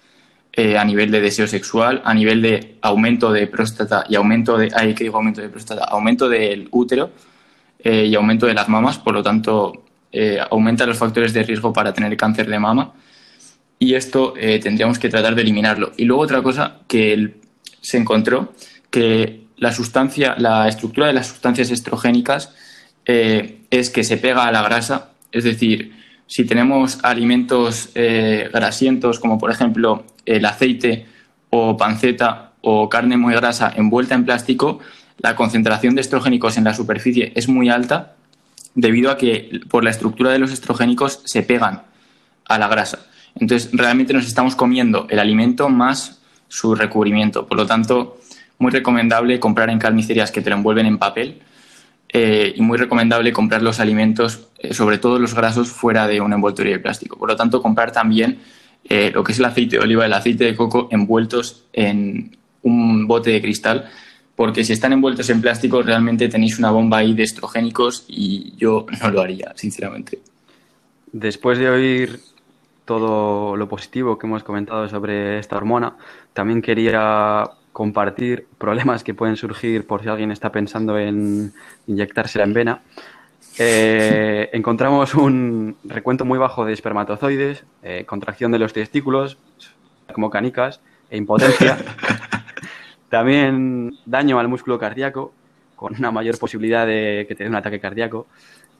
[0.52, 4.68] eh, a nivel de deseo sexual, a nivel de aumento de próstata y aumento de,
[4.74, 5.84] ay, ¿qué digo aumento de próstata?
[5.84, 7.12] Aumento del útero
[7.78, 11.72] eh, y aumento de las mamas, por lo tanto, eh, aumenta los factores de riesgo
[11.72, 12.94] para tener cáncer de mama
[13.78, 15.92] y esto tendríamos que tratar de eliminarlo.
[15.96, 17.40] Y luego otra cosa que
[17.80, 18.52] se encontró,
[18.90, 22.52] que la sustancia, la estructura de las sustancias estrogénicas
[23.04, 25.92] es que se pega a la grasa, es decir,
[26.26, 27.90] si tenemos alimentos
[28.52, 31.06] grasientos como por ejemplo el aceite
[31.50, 34.80] o panceta o carne muy grasa envuelta en plástico,
[35.18, 38.14] la concentración de estrogénicos en la superficie es muy alta
[38.74, 41.82] debido a que por la estructura de los estrogénicos se pegan
[42.46, 43.00] a la grasa.
[43.34, 47.46] Entonces, realmente nos estamos comiendo el alimento más su recubrimiento.
[47.46, 48.18] Por lo tanto,
[48.60, 51.40] muy recomendable comprar en carnicerías que te lo envuelven en papel
[52.12, 56.32] eh, y muy recomendable comprar los alimentos, eh, sobre todo los grasos, fuera de un
[56.32, 57.18] envoltorio de plástico.
[57.18, 58.38] Por lo tanto, comprar también
[58.84, 63.06] eh, lo que es el aceite de oliva, el aceite de coco envueltos en un
[63.06, 63.88] bote de cristal,
[64.36, 68.84] porque si están envueltos en plástico realmente tenéis una bomba ahí de estrogénicos y yo
[69.02, 70.18] no lo haría, sinceramente.
[71.12, 72.20] Después de oír
[72.84, 75.96] todo lo positivo que hemos comentado sobre esta hormona,
[76.34, 81.52] también quería compartir problemas que pueden surgir por si alguien está pensando en
[81.86, 82.82] inyectársela en vena.
[83.58, 89.38] Eh, encontramos un recuento muy bajo de espermatozoides, eh, contracción de los testículos,
[90.12, 90.80] como canicas,
[91.10, 91.78] e impotencia.
[93.08, 95.32] También daño al músculo cardíaco,
[95.74, 98.26] con una mayor posibilidad de que te dé un ataque cardíaco.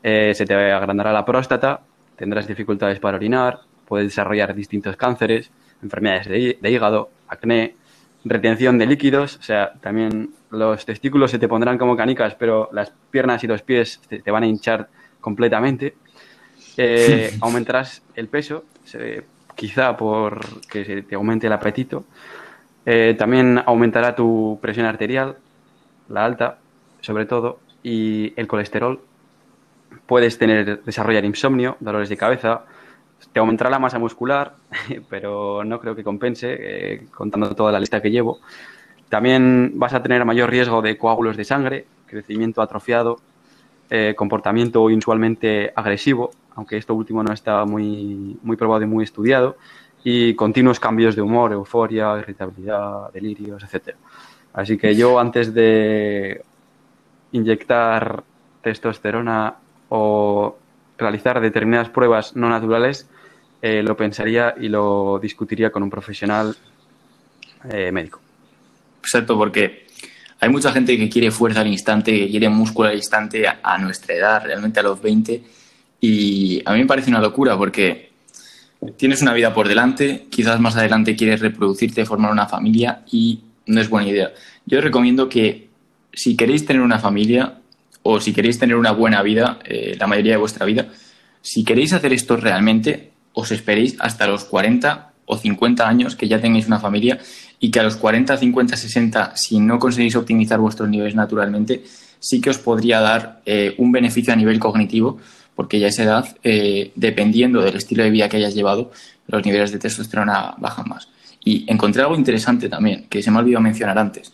[0.02, 1.80] Eh, se te agrandará la próstata,
[2.16, 5.50] tendrás dificultades para orinar, puedes desarrollar distintos cánceres,
[5.82, 6.28] enfermedades
[6.60, 7.74] de hígado, acné,
[8.24, 12.92] retención de líquidos, o sea, también los testículos se te pondrán como canicas, pero las
[13.10, 14.88] piernas y los pies te, van a hinchar
[15.20, 15.94] completamente.
[16.76, 18.64] Eh, aumentarás el peso,
[19.54, 22.04] quizá por que se te aumente el apetito.
[22.86, 25.36] Eh, también aumentará tu presión arterial,
[26.08, 26.58] la alta,
[27.00, 29.00] sobre todo, y el colesterol.
[30.06, 32.64] Puedes tener, desarrollar insomnio, dolores de cabeza,
[33.32, 34.54] te aumentará la masa muscular,
[35.08, 38.40] pero no creo que compense, eh, contando toda la lista que llevo.
[39.08, 43.20] También vas a tener mayor riesgo de coágulos de sangre, crecimiento atrofiado,
[43.88, 49.56] eh, comportamiento inusualmente agresivo, aunque esto último no está muy, muy probado y muy estudiado,
[50.04, 53.96] y continuos cambios de humor, euforia, irritabilidad, delirios, etc.
[54.52, 56.42] Así que yo antes de
[57.32, 58.22] inyectar
[58.62, 59.54] testosterona
[59.88, 60.56] o
[61.00, 63.08] realizar determinadas pruebas no naturales,
[63.62, 66.56] eh, lo pensaría y lo discutiría con un profesional
[67.70, 68.20] eh, médico.
[69.02, 69.86] Exacto, porque
[70.40, 74.14] hay mucha gente que quiere fuerza al instante, que quiere músculo al instante a, nuestra
[74.14, 75.42] edad, realmente a los 20,
[76.00, 78.10] y a mí me parece una locura porque
[78.96, 83.80] tienes una vida por delante, quizás más adelante quieres reproducirte, formar una familia y no
[83.80, 84.32] es buena idea.
[84.64, 85.68] Yo recomiendo que
[86.12, 87.59] si queréis tener una familia
[88.02, 90.88] o si queréis tener una buena vida, eh, la mayoría de vuestra vida,
[91.42, 96.40] si queréis hacer esto realmente, os esperéis hasta los 40 o 50 años que ya
[96.40, 97.18] tengáis una familia
[97.60, 101.84] y que a los 40, 50, 60, si no conseguís optimizar vuestros niveles naturalmente,
[102.18, 105.18] sí que os podría dar eh, un beneficio a nivel cognitivo,
[105.54, 108.90] porque ya a esa edad, eh, dependiendo del estilo de vida que hayas llevado,
[109.26, 111.08] los niveles de testosterona bajan más.
[111.44, 114.32] Y encontré algo interesante también, que se me ha olvidado mencionar antes,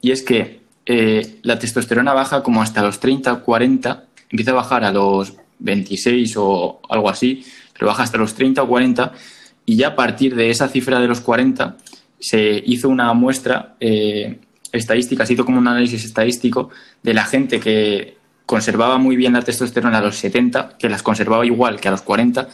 [0.00, 0.57] y es que
[0.90, 6.34] eh, la testosterona baja como hasta los 30, 40, empieza a bajar a los 26
[6.38, 9.12] o algo así, pero baja hasta los 30 o 40
[9.66, 11.76] y ya a partir de esa cifra de los 40
[12.18, 14.40] se hizo una muestra eh,
[14.72, 16.70] estadística, se hizo como un análisis estadístico
[17.02, 21.44] de la gente que conservaba muy bien la testosterona a los 70, que las conservaba
[21.44, 22.48] igual que a los 40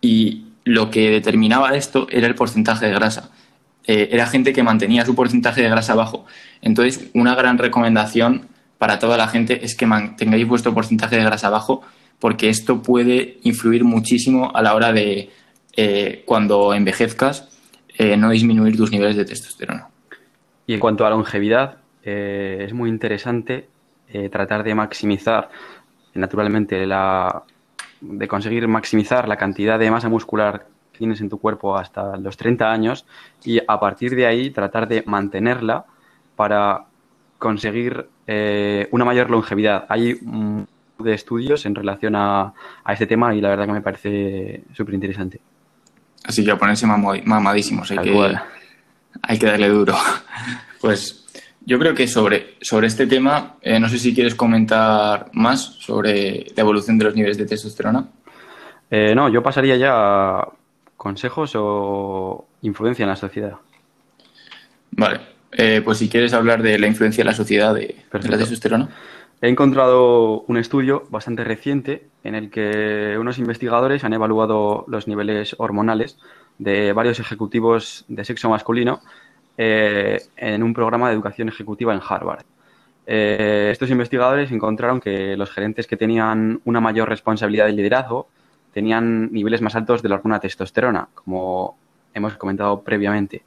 [0.00, 3.32] y lo que determinaba esto era el porcentaje de grasa.
[3.86, 6.26] Eh, era gente que mantenía su porcentaje de grasa bajo.
[6.60, 11.50] Entonces, una gran recomendación para toda la gente es que mantengáis vuestro porcentaje de grasa
[11.50, 11.82] bajo,
[12.18, 15.30] porque esto puede influir muchísimo a la hora de
[15.76, 17.48] eh, cuando envejezcas
[17.96, 19.88] eh, no disminuir tus niveles de testosterona.
[20.66, 23.68] Y en cuanto a longevidad, es muy interesante
[24.30, 25.50] tratar de maximizar
[26.14, 27.42] naturalmente la
[28.00, 32.70] de conseguir maximizar la cantidad de masa muscular tienes en tu cuerpo hasta los 30
[32.70, 33.06] años
[33.44, 35.84] y a partir de ahí tratar de mantenerla
[36.34, 36.86] para
[37.38, 38.08] conseguir
[38.90, 39.86] una mayor longevidad.
[39.88, 40.18] Hay
[40.98, 42.52] de estudios en relación a,
[42.88, 45.40] este tema y la verdad que me parece súper interesante.
[46.24, 48.36] Así que a ponerse mamadísimos, hay, que,
[49.22, 49.94] hay que darle duro.
[50.78, 51.26] Pues
[51.64, 56.46] yo creo que sobre, sobre este tema, eh, no sé si quieres comentar más sobre
[56.54, 58.06] la evolución de los niveles de testosterona.
[58.88, 60.48] Eh, no, yo pasaría ya a
[61.06, 63.54] consejos o influencia en la sociedad.
[64.90, 65.20] Vale,
[65.52, 68.88] eh, pues si quieres hablar de la influencia en la sociedad de, de la testosterona.
[69.40, 75.54] He encontrado un estudio bastante reciente en el que unos investigadores han evaluado los niveles
[75.58, 76.18] hormonales
[76.58, 79.00] de varios ejecutivos de sexo masculino
[79.58, 82.44] eh, en un programa de educación ejecutiva en Harvard.
[83.06, 88.26] Eh, estos investigadores encontraron que los gerentes que tenían una mayor responsabilidad de liderazgo
[88.76, 91.78] tenían niveles más altos de la hormona testosterona, como
[92.12, 93.42] hemos comentado previamente.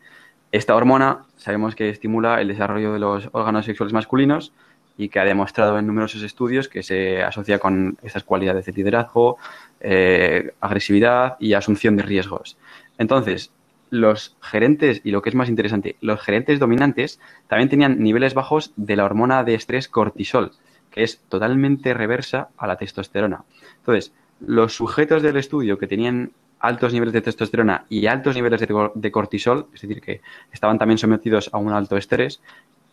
[0.51, 4.51] Esta hormona sabemos que estimula el desarrollo de los órganos sexuales masculinos,
[4.97, 9.37] y que ha demostrado en numerosos estudios que se asocia con estas cualidades de liderazgo,
[9.81, 12.57] eh, agresividad y asunción de riesgos.
[12.97, 13.51] Entonces,
[13.91, 18.73] los gerentes, y lo que es más interesante, los gerentes dominantes también tenían niveles bajos
[18.77, 20.53] de la hormona de estrés cortisol,
[20.89, 23.43] que es totalmente reversa a la testosterona.
[23.77, 29.11] Entonces, los sujetos del estudio que tenían altos niveles de testosterona y altos niveles de,
[29.11, 30.21] cortisol, es decir, que
[30.51, 32.41] estaban también sometidos a un alto estrés,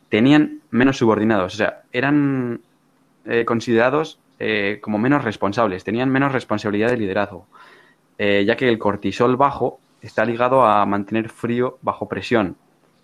[0.09, 2.61] tenían menos subordinados, o sea, eran
[3.25, 7.47] eh, considerados eh, como menos responsables, tenían menos responsabilidad de liderazgo,
[8.19, 12.57] eh, ya que el cortisol bajo está ligado a mantener frío bajo presión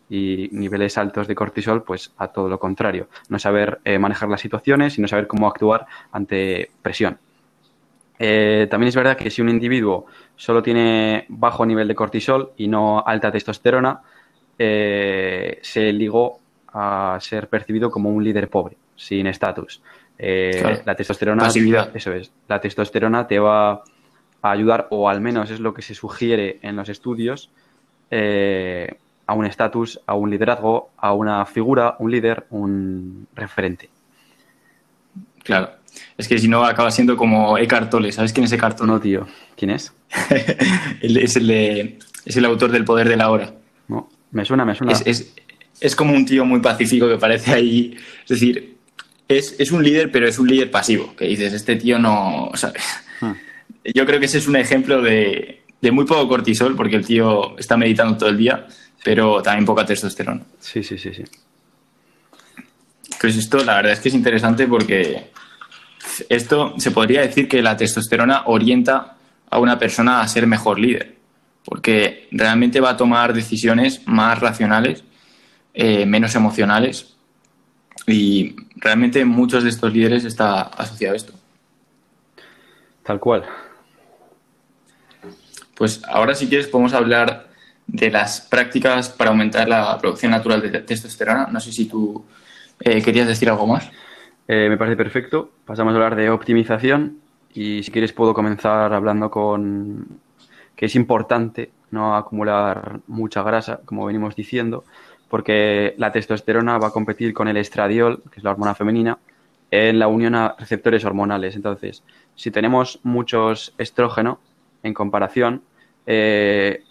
[0.08, 4.98] y niveles altos de cortisol, pues a todo lo contrario, no saber manejar las situaciones
[4.98, 7.18] y no saber cómo actuar ante presión.
[8.18, 13.02] También es verdad que si un individuo solo tiene bajo nivel de cortisol y no
[13.04, 14.00] alta testosterona,
[14.56, 16.40] se ligó
[16.72, 19.82] a ser percibido como un líder pobre, sin estatus.
[20.18, 21.48] Eh, la testosterona,
[21.94, 25.94] eso es, la testosterona te va a ayudar, o al menos es lo que se
[25.94, 27.50] sugiere en los estudios,
[28.10, 28.96] eh,
[29.26, 33.90] a un estatus, a un liderazgo, a una figura, un líder, un referente.
[35.42, 35.70] Claro.
[36.16, 38.12] Es que si no acaba siendo como Eckhart Tolle.
[38.12, 38.92] ¿Sabes quién es Eckhart Tolle?
[38.92, 39.26] No, tío.
[39.56, 39.92] ¿Quién es?
[41.00, 43.54] es, el es el autor del Poder de la Hora.
[43.88, 44.92] No, me suena, me suena.
[45.04, 45.34] es,
[45.80, 47.96] es como un tío muy pacífico que parece ahí.
[48.22, 48.76] Es decir,
[49.28, 51.14] es, un líder, pero es un líder pasivo.
[51.16, 52.50] Que dices, este tío no.
[52.54, 52.82] ¿sabes?
[53.20, 53.32] Hmm.
[53.94, 57.76] Yo creo que ese es un ejemplo de, muy poco cortisol, porque el tío está
[57.76, 58.66] meditando todo el día,
[59.04, 60.42] pero también poca testosterona.
[60.60, 61.24] Sí, sí, sí, sí.
[63.20, 65.30] Pues esto, la verdad es que es interesante porque
[66.28, 69.16] esto se podría decir que la testosterona orienta
[69.48, 71.16] a una persona a ser mejor líder,
[71.64, 75.04] porque realmente va a tomar decisiones más racionales
[75.74, 77.14] eh, menos emocionales.
[78.06, 81.32] Y realmente muchos de estos líderes está asociado a esto.
[83.02, 83.44] Tal cual.
[85.74, 87.48] Pues ahora si quieres podemos hablar
[87.86, 91.46] de las prácticas para aumentar la producción natural de testosterona.
[91.50, 92.24] No sé si tú
[92.80, 93.90] eh, querías decir algo más.
[94.54, 95.50] Eh, me parece perfecto.
[95.64, 97.20] Pasamos a hablar de optimización
[97.54, 100.20] y si quieres puedo comenzar hablando con
[100.76, 104.84] que es importante no acumular mucha grasa, como venimos diciendo,
[105.30, 109.18] porque la testosterona va a competir con el estradiol, que es la hormona femenina,
[109.70, 111.56] en la unión a receptores hormonales.
[111.56, 114.36] Entonces, si tenemos muchos estrógenos
[114.82, 115.62] en comparación,
[116.04, 116.84] eh,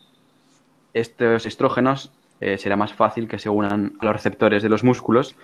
[0.95, 2.12] estos estrógenos
[2.42, 5.36] eh, será más fácil que se unan a los receptores de los músculos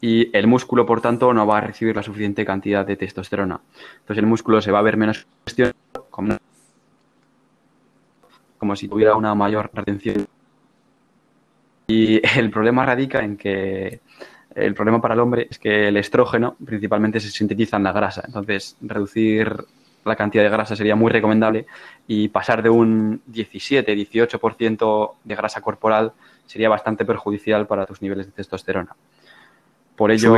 [0.00, 3.60] y el músculo, por tanto, no va a recibir la suficiente cantidad de testosterona.
[4.00, 5.26] Entonces, el músculo se va a ver menos
[6.10, 6.36] como,
[8.58, 10.26] como si tuviera una mayor retención
[11.86, 14.00] y el problema radica en que
[14.54, 18.22] el problema para el hombre es que el estrógeno principalmente se sintetiza en la grasa.
[18.26, 19.64] Entonces, reducir
[20.04, 21.66] la cantidad de grasa sería muy recomendable
[22.06, 26.12] y pasar de un 17-18% de grasa corporal
[26.46, 28.94] sería bastante perjudicial para tus niveles de testosterona.
[29.96, 30.36] Por ello,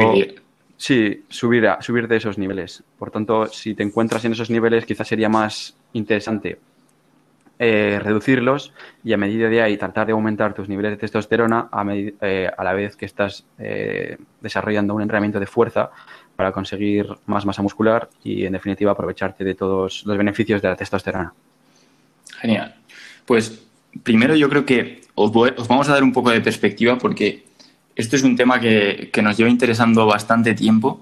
[0.77, 2.85] sí, subir, a, subir de esos niveles.
[2.99, 6.59] Por tanto, si te encuentras en esos niveles, quizás sería más interesante
[7.59, 11.85] eh, reducirlos y a medida de ahí tratar de aumentar tus niveles de testosterona a,
[11.89, 15.91] eh, a la vez que estás eh, desarrollando un entrenamiento de fuerza
[16.37, 20.77] para conseguir más masa muscular y en definitiva aprovecharte de todos los beneficios de la
[20.77, 21.33] testosterona.
[22.41, 22.75] Genial.
[23.25, 23.67] Pues
[24.03, 25.33] primero yo creo que os,
[25.69, 27.45] vamos a dar un poco de perspectiva porque
[27.95, 31.01] esto es un tema que, nos lleva interesando bastante tiempo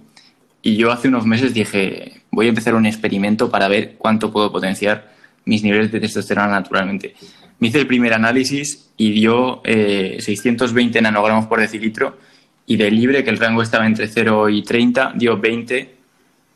[0.62, 4.50] y yo hace unos meses dije, voy a empezar un experimento para ver cuánto puedo
[4.50, 5.12] potenciar
[5.44, 7.14] mis niveles de testosterona naturalmente.
[7.58, 12.16] Me hice el primer análisis y dio 620 eh, nanogramos por decilitro
[12.66, 15.94] y de libre, que el rango estaba entre 0 y 30, dio 20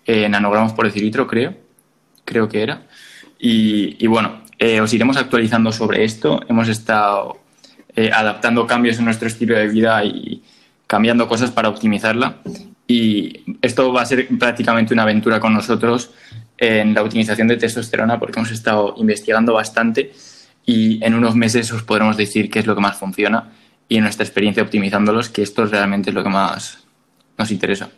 [0.07, 1.55] eh, nanogramos por decilitro, creo.
[2.25, 2.83] Creo que era.
[3.39, 6.41] Y, bueno, eh, os iremos actualizando sobre esto.
[6.49, 7.41] Hemos estado
[8.13, 10.43] adaptando cambios en nuestro estilo de vida y
[10.87, 12.39] cambiando cosas para optimizarla.
[12.87, 16.11] Y esto va a ser prácticamente una aventura con nosotros
[16.57, 20.13] en la utilización de testosterona porque hemos estado investigando bastante
[20.67, 23.53] y en unos meses os podremos decir qué es lo que más funciona
[23.89, 26.87] y en nuestra experiencia optimizándolos, que esto realmente es lo que más
[27.37, 27.91] nos interesa.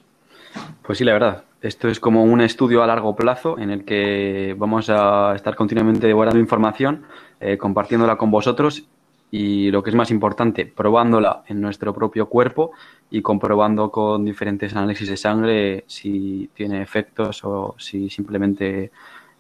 [0.82, 1.44] Pues sí, la verdad.
[1.62, 6.06] Esto es como un estudio a largo plazo en el que vamos a estar continuamente
[6.06, 7.04] devorando información,
[7.38, 8.84] eh, compartiéndola con vosotros
[9.30, 12.72] y lo que es más importante, probándola en nuestro propio cuerpo
[13.10, 18.90] y comprobando con diferentes análisis de sangre si tiene efectos o si simplemente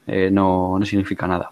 [0.06, 1.50] eh, no, significa nada.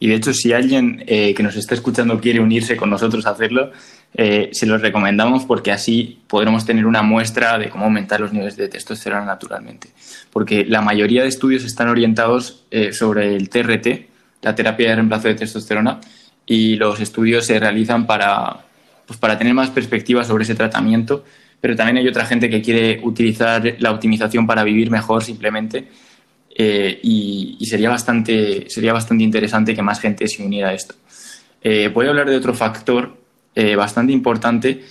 [0.00, 3.30] Y de hecho, si alguien eh, que nos está escuchando quiere unirse con nosotros a
[3.30, 3.72] hacerlo,
[4.14, 8.56] eh, se lo recomendamos porque así podremos tener una muestra de cómo aumentar los niveles
[8.56, 9.88] de testosterona naturalmente.
[10.32, 14.08] Porque la mayoría de estudios están orientados sobre el TRT,
[14.42, 16.00] la terapia de reemplazo de testosterona,
[16.48, 18.64] y los estudios se realizan para,
[19.06, 21.24] pues para tener más perspectiva sobre ese tratamiento,
[21.60, 25.88] pero también hay otra gente que quiere utilizar la optimización para vivir mejor simplemente
[26.60, 30.96] eh, y, sería, bastante, sería bastante interesante que más gente se uniera a esto.
[31.62, 33.16] Eh, voy a hablar de otro factor
[33.54, 34.82] eh, bastante importante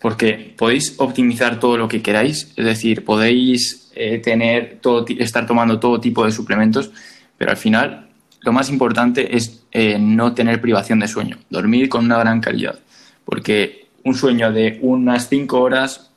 [0.00, 3.92] porque podéis optimizar todo lo que queráis, es decir, podéis
[4.24, 6.90] tener todo, estar tomando todo tipo de suplementos,
[7.36, 8.08] pero al final
[8.40, 9.64] lo más importante es
[10.00, 12.80] no tener privación de sueño, dormir con una gran calidad,
[13.24, 16.10] porque un sueño de unas 5 horas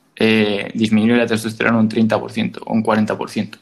[0.74, 3.58] disminuye la testosterona un 30% o un 40%.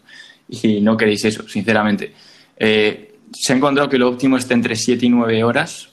[0.49, 2.13] Y no queréis eso, sinceramente.
[2.57, 5.91] Eh, se ha encontrado que lo óptimo está entre 7 y 9 horas.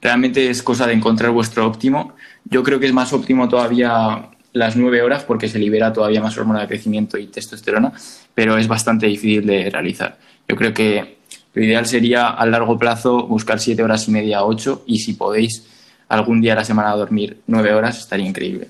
[0.00, 2.14] realmente es cosa de encontrar vuestro óptimo.
[2.44, 6.36] Yo creo que es más óptimo todavía las 9 horas porque se libera todavía más
[6.36, 7.92] hormona de crecimiento y testosterona,
[8.34, 10.18] pero es bastante difícil de realizar.
[10.48, 11.22] Yo creo que
[11.54, 15.66] lo ideal sería a largo plazo buscar siete horas y media, ocho, y si podéis
[16.08, 18.68] algún día a la semana dormir nueve horas, estaría increíble.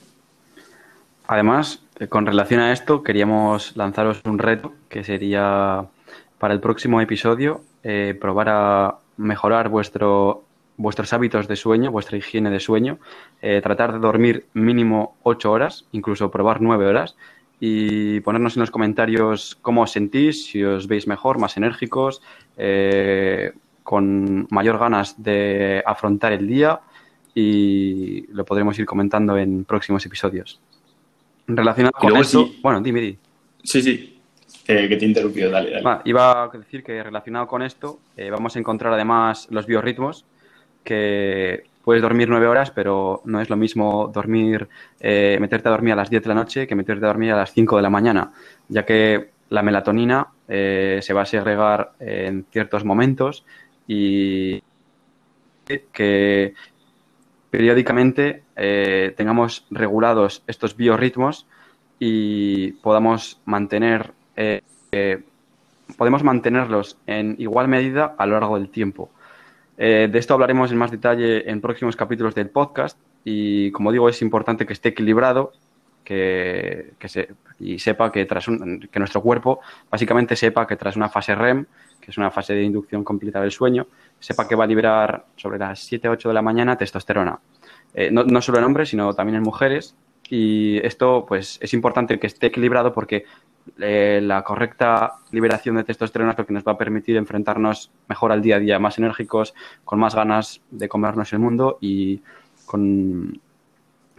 [1.29, 5.87] Además, eh, con relación a esto, queríamos lanzaros un reto que sería
[6.39, 10.45] para el próximo episodio eh, probar a mejorar vuestro,
[10.77, 12.99] vuestros hábitos de sueño, vuestra higiene de sueño,
[13.41, 17.17] eh, tratar de dormir mínimo ocho horas, incluso probar nueve horas
[17.61, 22.23] y ponernos en los comentarios cómo os sentís, si os veis mejor, más enérgicos,
[22.57, 26.81] eh, con mayor ganas de afrontar el día
[27.35, 30.61] y lo podremos ir comentando en próximos episodios.
[31.57, 33.19] Relacionado con eso, bueno, dime, dime.
[33.63, 34.21] Sí, sí,
[34.65, 36.01] que te he interrumpido, dale, dale.
[36.05, 40.25] iba a decir que relacionado con esto eh, vamos a encontrar además los biorritmos
[40.85, 44.69] que puedes dormir nueve horas, pero no es lo mismo dormir,
[45.01, 47.37] eh, meterte a dormir a las 10 de la noche que meterte a dormir a
[47.37, 48.33] las 5 de la mañana,
[48.69, 53.45] ya que la melatonina eh, se va a segregar en ciertos momentos
[53.87, 54.63] y
[55.93, 56.55] que
[57.53, 61.47] periódicamente eh, tengamos regulados estos biorritmos
[62.01, 64.13] y podamos mantener
[65.97, 69.11] podemos mantenerlos en igual medida a lo largo del tiempo.
[69.79, 74.09] Eh, de esto hablaremos en más detalle en próximos capítulos del podcast y como digo
[74.09, 75.53] es importante que esté equilibrado
[76.05, 77.29] que, se,
[77.59, 81.67] y sepa que tras que nuestro cuerpo básicamente sepa que tras una fase REM,
[82.01, 83.87] que es una fase de inducción completa del sueño,
[84.23, 87.41] sepa que va a liberar sobre las 7 8 de la mañana testosterona.
[87.93, 89.97] Eh, no, solo en hombres, sino también en mujeres.
[90.31, 93.25] Y esto pues es importante que esté equilibrado porque
[93.79, 98.33] eh, la correcta liberación de testosterona es lo que nos va a permitir enfrentarnos mejor
[98.33, 99.55] al día a día, más enérgicos,
[99.85, 102.23] con más ganas de comernos el mundo y
[102.65, 103.41] con,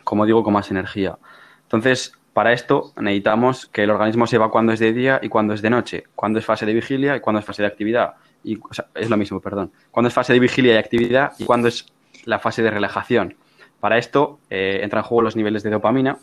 [0.03, 1.17] como digo, con más energía.
[1.63, 5.61] Entonces, para esto necesitamos que el organismo sepa cuándo es de día y cuándo es
[5.61, 8.15] de noche, cuándo es fase de vigilia y cuándo es fase de actividad.
[8.43, 8.59] Y,
[8.95, 9.71] es lo mismo, perdón.
[9.91, 11.85] Cuándo es fase de vigilia y actividad y cuándo es
[12.25, 13.35] la fase de relajación.
[13.79, 16.17] Para esto eh, entran en juego los niveles de dopamina,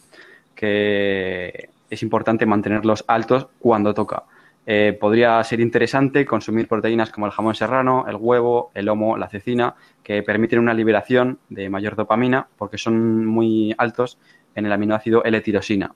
[0.55, 4.25] que es importante mantenerlos altos cuando toca.
[4.67, 9.29] eh, podría ser interesante consumir proteínas como el jamón serrano, el huevo, el lomo, la
[9.29, 14.19] cecina, que permiten una liberación de mayor dopamina porque son muy altos
[14.55, 15.93] en el aminoácido L-tirosina,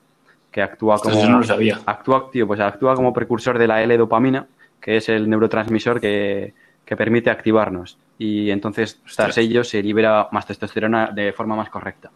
[0.51, 1.79] que actúa como Eso no lo sabía.
[1.85, 4.47] actúa, tío, pues actúa como precursor de la L-dopamina,
[4.85, 6.53] que es el neurotransmisor que,
[6.85, 7.97] que permite activarnos.
[8.19, 12.11] Y entonces, tras ello, se libera más testosterona de forma más correcta.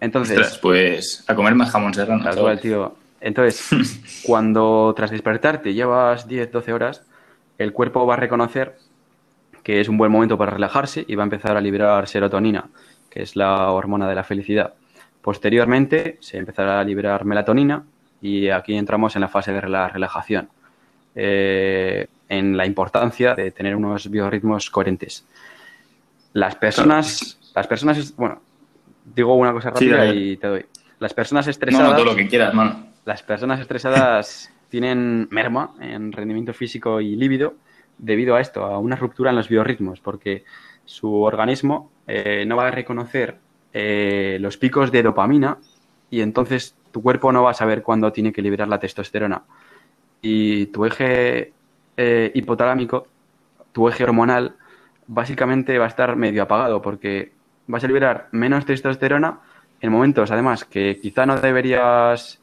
[0.00, 2.24] Entonces, Ostras, pues a comer más jamón serrano.
[2.24, 2.96] Tal cual, tío.
[3.20, 7.04] Entonces, cuando tras despertarte llevas 10, 12 horas,
[7.58, 8.78] el cuerpo va a reconocer
[9.62, 12.70] que es un buen momento para relajarse y va a empezar a liberar serotonina,
[13.10, 14.72] que es la hormona de la felicidad.
[15.20, 17.84] Posteriormente, se empezará a liberar melatonina
[18.22, 20.48] y aquí entramos en la fase de la relajación,
[21.14, 25.26] eh, en la importancia de tener unos biorritmos coherentes.
[26.32, 28.40] Las personas, las personas, bueno,
[29.04, 30.66] digo una cosa rápida y te doy.
[30.98, 32.86] Las personas No, estresadas no, todo lo que quieras, mano.
[33.04, 37.54] las personas estresadas tienen merma en rendimiento físico y líbido
[37.98, 40.44] debido a esto, a una ruptura en los biorritmos, porque
[40.84, 43.36] su organismo eh, no va a reconocer
[43.72, 45.58] eh, los picos de dopamina
[46.10, 49.42] y entonces tu cuerpo no va a saber cuándo tiene que liberar la testosterona.
[50.26, 51.52] Y tu eje
[51.98, 53.06] eh, hipotalámico,
[53.72, 54.56] tu eje hormonal,
[55.06, 57.32] básicamente va a estar medio apagado porque
[57.66, 59.40] vas a liberar menos testosterona
[59.82, 62.40] en momentos, además, que quizá no deberías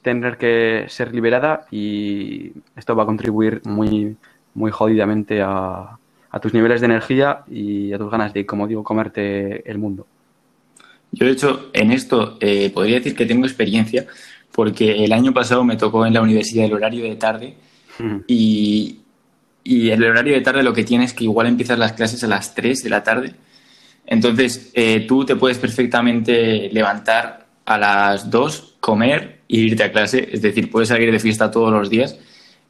[0.00, 4.16] tener que ser liberada y esto va a contribuir muy,
[4.54, 5.98] muy jodidamente a,
[6.30, 10.06] a tus niveles de energía y a tus ganas de, como digo, comerte el mundo.
[11.12, 14.06] Yo, de hecho, en esto eh, podría decir que tengo experiencia,
[14.58, 17.54] porque el año pasado me tocó en la universidad el horario de tarde
[18.26, 18.98] y,
[19.62, 22.26] y el horario de tarde lo que tiene es que igual empiezas las clases a
[22.26, 23.36] las 3 de la tarde.
[24.04, 30.28] Entonces, eh, tú te puedes perfectamente levantar a las 2, comer e irte a clase.
[30.32, 32.18] Es decir, puedes salir de fiesta todos los días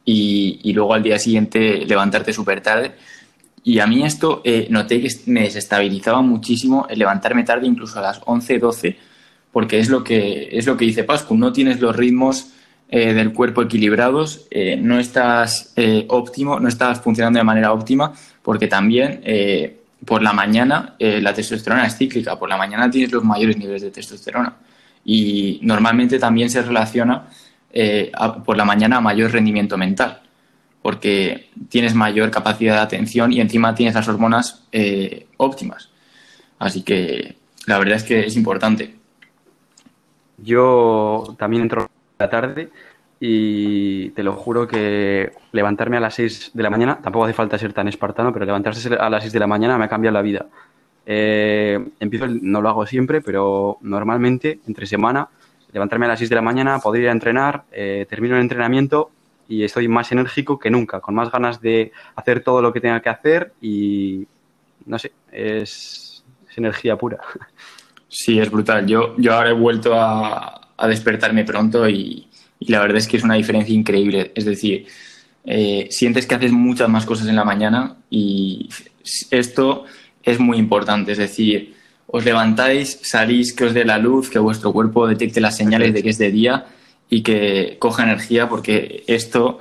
[0.05, 2.91] y, y luego al día siguiente levantarte súper tarde.
[3.63, 8.03] Y a mí esto eh, noté que me desestabilizaba muchísimo el levantarme tarde, incluso a
[8.03, 9.08] las 11, 12,
[9.51, 12.51] porque es lo que, es lo que dice Pascu, no tienes los ritmos
[12.91, 18.13] eh, del cuerpo equilibrados, eh, no estás eh, óptimo, no estás funcionando de manera óptima,
[18.41, 19.21] porque también
[20.05, 23.91] por la mañana la testosterona es cíclica, por la mañana tienes los mayores niveles de
[23.91, 24.55] testosterona
[25.05, 27.27] y normalmente también se relaciona
[28.43, 30.21] por la mañana a mayor rendimiento mental
[30.81, 34.63] porque tienes mayor capacidad de atención y encima tienes las hormonas
[35.37, 35.89] óptimas.
[36.57, 37.35] Así que
[37.67, 38.98] la verdad es que es importante.
[40.43, 42.69] Yo también entro la tarde
[43.19, 47.57] y te lo juro que levantarme a las 6 de la mañana, tampoco hace falta
[47.57, 50.21] ser tan espartano, pero levantarse a las 6 de la mañana me ha cambiado la
[50.21, 50.45] vida.
[51.05, 55.27] Eh, empiezo, no lo hago siempre, pero normalmente entre semana,
[55.73, 59.11] levantarme a las 6 de la mañana, poder ir a entrenar, eh, termino el entrenamiento
[59.47, 63.01] y estoy más enérgico que nunca, con más ganas de hacer todo lo que tenga
[63.01, 64.27] que hacer y
[64.85, 66.09] no sé, es
[66.59, 67.17] energía pura.
[68.09, 68.85] Sí, es brutal.
[68.87, 70.55] Yo, yo ahora he vuelto a,
[70.87, 72.27] despertarme pronto y,
[72.59, 74.31] y la verdad es que es una diferencia increíble.
[74.33, 74.87] Es decir,
[75.45, 78.69] eh, sientes que haces muchas más cosas en la mañana y
[79.31, 79.85] esto
[80.23, 81.11] es muy importante.
[81.11, 81.75] Es decir,
[82.07, 86.03] os levantáis, salís, que os dé la luz, que vuestro cuerpo detecte las señales de
[86.03, 86.65] que es de día
[87.09, 89.59] y que coja energía porque esto,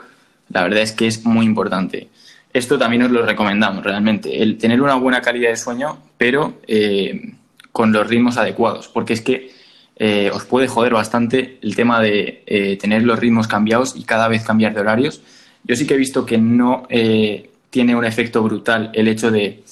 [0.51, 2.09] la verdad es que es muy importante.
[2.53, 7.35] Esto también os lo recomendamos realmente, el tener una buena calidad de sueño, pero eh,
[7.79, 9.53] con los ritmos adecuados, porque es que
[9.95, 14.27] eh, os puede joder bastante el tema de eh, tener los ritmos cambiados y cada
[14.27, 15.23] vez cambiar de horarios.
[15.63, 19.63] Yo sí que he visto que no eh, tiene un efecto brutal el hecho de,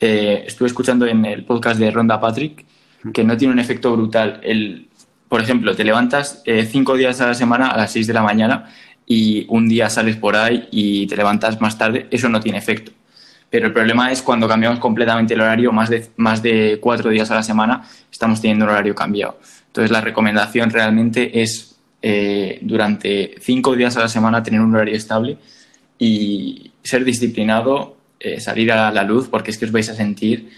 [0.00, 2.64] eh, estuve escuchando en el podcast de Ronda Patrick,
[3.12, 4.88] que no tiene un efecto brutal el,
[5.28, 8.70] por ejemplo, te levantas cinco días a la semana a las 6 de la mañana
[9.06, 12.92] y un día sales por ahí y te levantas más tarde, eso no tiene efecto.
[13.50, 17.30] Pero el problema es cuando cambiamos completamente el horario, más de, más de cuatro días
[17.32, 19.38] a la semana, estamos teniendo un horario cambiado.
[19.66, 24.94] Entonces, la recomendación realmente es eh, durante cinco días a la semana tener un horario
[24.94, 25.36] estable
[25.98, 30.50] y ser disciplinado, eh, salir a la luz, porque es que os vais a sentir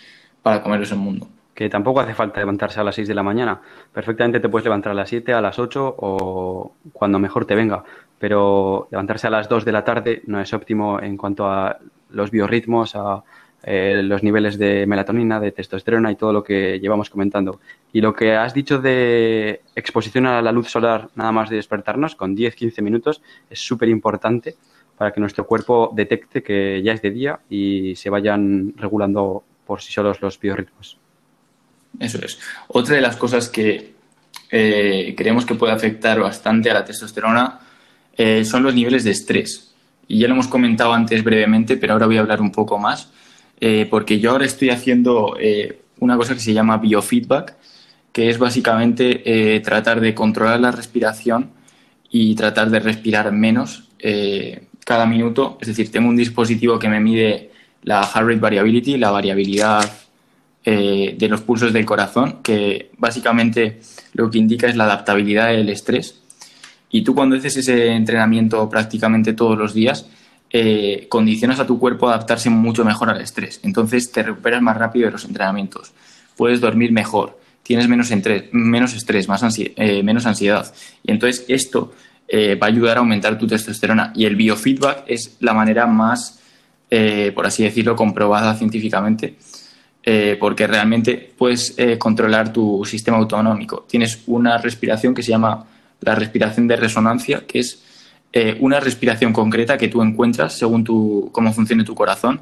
[0.42, 1.28] para comeros el mundo.
[1.54, 3.60] que tampoco hace falta levantarse a las 6 de la mañana.
[3.92, 7.84] Perfectamente te puedes levantar a las 7, a las 8 o cuando mejor te venga.
[8.18, 11.78] Pero levantarse a las 2 de la tarde no es óptimo en cuanto a
[12.12, 13.22] los biorritmos, a
[13.64, 17.60] eh, los niveles de melatonina, de testosterona y todo lo que llevamos comentando.
[17.92, 22.16] Y lo que has dicho de exposición a la luz solar nada más de despertarnos
[22.16, 24.56] con 10-15 minutos es súper importante
[24.96, 29.80] para que nuestro cuerpo detecte que ya es de día y se vayan regulando por
[29.80, 30.98] sí solos los biorritmos.
[32.00, 32.40] Eso es.
[32.68, 33.92] Otra de las cosas que
[34.50, 37.60] eh, creemos que puede afectar bastante a la testosterona
[38.16, 39.71] eh, son los niveles de estrés.
[40.12, 43.10] Y ya lo hemos comentado antes brevemente, pero ahora voy a hablar un poco más,
[43.60, 45.36] eh, porque yo ahora estoy haciendo
[46.00, 47.56] una cosa que se llama biofeedback,
[48.12, 51.50] que es básicamente tratar de controlar la respiración
[52.10, 53.88] y tratar de respirar menos
[54.84, 55.56] cada minuto.
[55.60, 57.50] Es decir, tengo un dispositivo que me mide
[57.84, 59.90] la heart rate variability, la variabilidad
[60.64, 63.80] eh, de los pulsos del corazón, que básicamente
[64.14, 66.21] lo que indica es la adaptabilidad del estrés.
[66.92, 70.06] Y tú cuando haces ese entrenamiento prácticamente todos los días,
[70.50, 73.58] eh, condicionas a tu cuerpo a adaptarse mucho mejor al estrés.
[73.64, 75.92] Entonces te recuperas más rápido de los entrenamientos,
[76.36, 78.12] puedes dormir mejor, tienes menos,
[78.52, 80.72] menos estrés, más eh, menos ansiedad.
[81.02, 81.92] Y entonces esto
[82.32, 84.12] va a ayudar a aumentar tu testosterona.
[84.14, 86.42] Y el biofeedback es la manera más
[86.94, 89.36] eh, por así decirlo, comprobada científicamente,
[90.02, 93.86] eh, porque realmente puedes eh, controlar tu sistema autonómico.
[93.88, 95.64] Tienes una respiración que se llama
[96.02, 97.82] la respiración de resonancia, que es
[98.60, 102.40] una respiración concreta que tú encuentras según tu, cómo funciona tu corazón.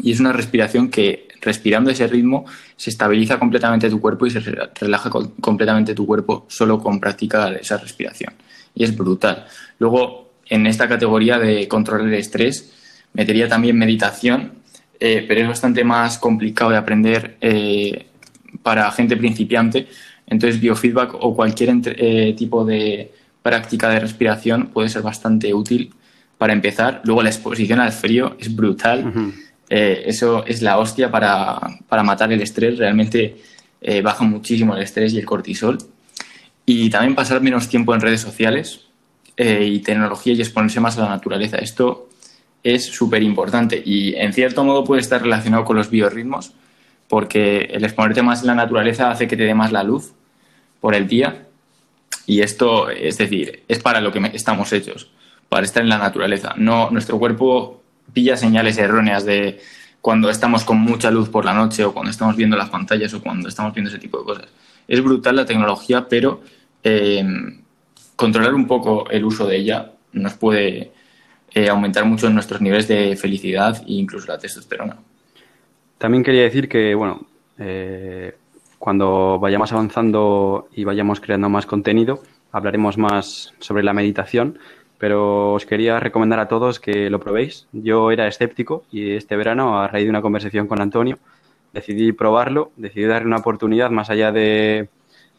[0.00, 2.44] Y es una respiración que, respirando ese ritmo,
[2.76, 5.10] se estabiliza completamente tu cuerpo y se relaja
[5.40, 8.34] completamente tu cuerpo solo con practicar esa respiración.
[8.74, 9.46] Y es brutal.
[9.78, 12.74] Luego, en esta categoría de controlar el estrés,
[13.14, 14.52] Metería también meditación,
[15.00, 18.06] eh, pero es bastante más complicado de aprender eh,
[18.62, 19.88] para gente principiante.
[20.28, 23.12] Entonces, biofeedback o cualquier eh, tipo de
[23.42, 25.92] práctica de respiración puede ser bastante útil
[26.36, 27.00] para empezar.
[27.04, 29.32] Luego, la exposición al frío es brutal.
[29.68, 31.58] eso es la hostia para,
[31.88, 32.78] para, matar el estrés.
[32.78, 33.36] Realmente
[34.02, 35.78] baja muchísimo el estrés y el cortisol.
[36.66, 38.86] Y también pasar menos tiempo en redes sociales
[39.36, 41.56] y tecnología y exponerse más a la naturaleza.
[41.58, 42.08] Esto
[42.62, 46.52] es súper importante y en cierto modo puede estar relacionado con los biorritmos
[47.08, 50.12] porque el exponerte más en la naturaleza hace que te dé más la luz
[50.80, 51.46] por el día
[52.26, 55.10] y esto, es decir, es para lo que estamos hechos,
[55.48, 56.54] para estar en la naturaleza.
[56.56, 59.60] No, nuestro cuerpo pilla señales erróneas de
[60.00, 63.22] cuando estamos con mucha luz por la noche o cuando estamos viendo las pantallas o
[63.22, 64.48] cuando estamos viendo ese tipo de cosas.
[64.86, 66.42] Es brutal la tecnología, pero
[66.82, 67.24] eh,
[68.14, 70.92] controlar un poco el uso de ella nos puede
[71.54, 74.96] eh, aumentar mucho nuestros niveles de felicidad e incluso la testosterona.
[75.96, 77.26] También quería decir que, bueno,
[77.58, 78.36] eh,
[78.78, 82.22] cuando vayamos avanzando y vayamos creando más contenido,
[82.52, 84.58] hablaremos más sobre la meditación,
[84.98, 87.66] pero os quería recomendar a todos que lo probéis.
[87.72, 91.18] Yo era escéptico y este verano, a raíz de una conversación con Antonio,
[91.72, 94.88] decidí probarlo, decidí darle una oportunidad más allá de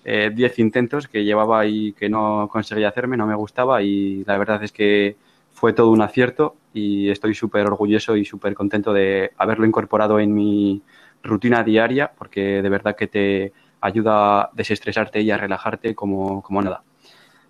[0.03, 4.37] 10 eh, intentos que llevaba y que no conseguía hacerme, no me gustaba y la
[4.37, 5.17] verdad es que
[5.51, 10.33] fue todo un acierto y estoy súper orgulloso y súper contento de haberlo incorporado en
[10.33, 10.81] mi
[11.23, 16.83] rutina diaria porque de verdad que te ayuda a desestresarte y a relajarte como, nada.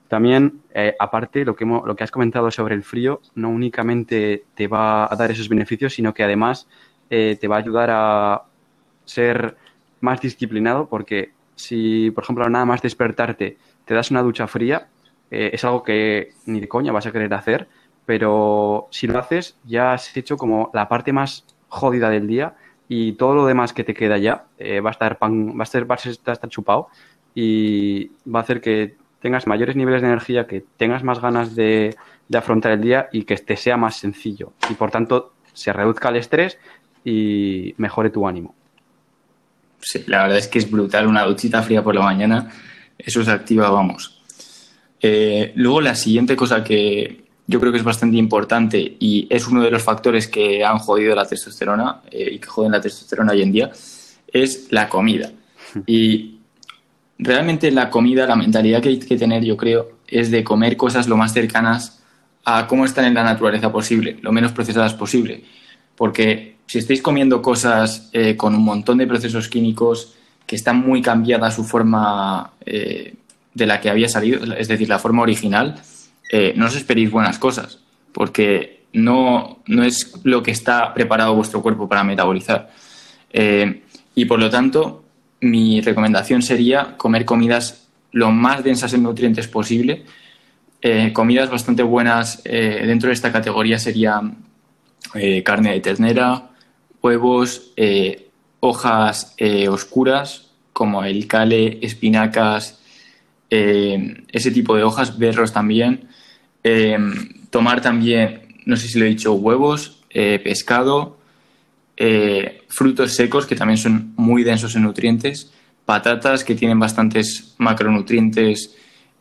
[0.08, 4.68] También, eh, aparte, lo que, lo que has comentado sobre el frío no únicamente te
[4.68, 6.68] va a dar esos beneficios, sino que además
[7.10, 8.44] eh, te va a ayudar a
[9.06, 9.56] ser
[10.02, 14.88] más disciplinado porque si, por ejemplo, nada más despertarte, te das una ducha fría,
[15.30, 17.68] eh, es algo que ni de coña vas a querer hacer
[18.10, 22.56] pero si lo haces ya has hecho como la parte más jodida del día
[22.90, 25.66] y todo lo demás que te queda ya eh, va a estar pan, va a
[25.68, 26.90] ser va a estar chupado
[27.36, 31.96] y va a hacer que tengas mayores niveles de energía, que tengas más ganas de,
[32.34, 36.18] afrontar el día y que te sea más sencillo y por tanto se reduzca el
[36.18, 36.58] estrés
[37.06, 38.56] y mejore tu ánimo.
[39.80, 42.52] Sí, la verdad es que es brutal una duchita fría por la mañana,
[42.98, 44.22] eso se activa, vamos.
[45.02, 49.64] Eh, luego la siguiente cosa que, yo creo que es bastante importante y es uno
[49.64, 53.42] de los factores que han jodido la testosterona eh, y que joden la testosterona hoy
[53.42, 53.72] en día,
[54.32, 55.32] es la comida.
[55.88, 56.42] Y
[57.18, 61.08] realmente la comida, la mentalidad que hay que tener, yo creo, es de comer cosas
[61.08, 62.04] lo más cercanas
[62.46, 65.44] a cómo están en la naturaleza posible, lo menos procesadas posible.
[65.96, 70.14] Porque si estáis comiendo cosas eh, con un montón de procesos químicos
[70.46, 73.16] que están muy cambiada su forma eh,
[73.56, 75.82] de la que había salido, es decir, la forma original,
[76.30, 77.80] eh, no os esperéis buenas cosas,
[78.14, 82.70] porque no, no, es lo que está preparado vuestro cuerpo para metabolizar.
[83.34, 83.82] Eh,
[84.14, 85.04] y por lo tanto,
[85.42, 90.06] mi recomendación sería comer comidas lo más densas en nutrientes posible.
[90.82, 94.38] Eh, comidas bastante buenas dentro de esta categoría serían
[95.44, 96.50] carne de ternera,
[97.02, 97.74] huevos,
[98.60, 99.36] hojas
[99.70, 102.80] oscuras como el cale, espinacas,
[103.50, 106.09] ese tipo de hojas, berros también,
[106.64, 111.18] Em, tomar también, no sé si lo he dicho, huevos, eh, pescado,
[111.96, 115.52] eh, frutos secos que también son muy densos en nutrientes,
[115.86, 118.76] patatas que tienen bastantes macronutrientes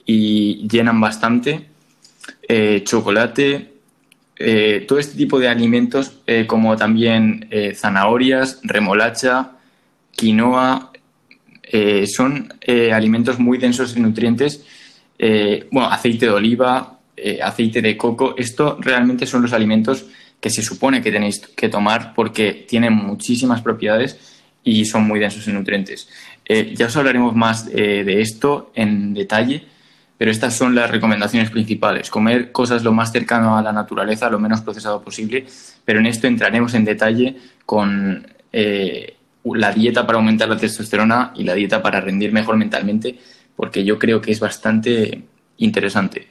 [0.04, 1.66] y llenan bastante,
[2.84, 3.72] chocolate,
[4.86, 9.52] todo este tipo de alimentos, como también zanahorias, remolacha,
[10.12, 10.92] quinoa,
[12.06, 12.52] son
[12.92, 14.64] alimentos muy densos en nutrientes.
[15.70, 16.97] bueno, aceite de oliva,
[17.42, 18.34] aceite de coco.
[18.36, 20.06] Esto realmente son los alimentos
[20.40, 24.18] que se supone que tenéis que tomar porque tienen muchísimas propiedades
[24.62, 26.08] y son muy densos en nutrientes.
[26.44, 29.64] Eh, ya os hablaremos más eh, de esto en detalle,
[30.16, 32.10] pero estas son las recomendaciones principales.
[32.10, 35.46] Comer cosas lo más cercano a la naturaleza, lo menos procesado posible,
[35.84, 41.44] pero en esto entraremos en detalle con eh, la dieta para aumentar la testosterona y
[41.44, 43.18] la dieta para rendir mejor mentalmente,
[43.56, 45.22] porque yo creo que es bastante
[45.58, 46.28] interesante.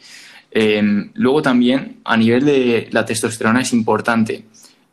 [0.60, 4.46] Em, luego también, a nivel de la testosterona, es importante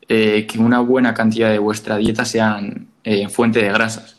[0.07, 4.15] eh, que una buena cantidad de vuestra dieta sean eh, fuente de grasas.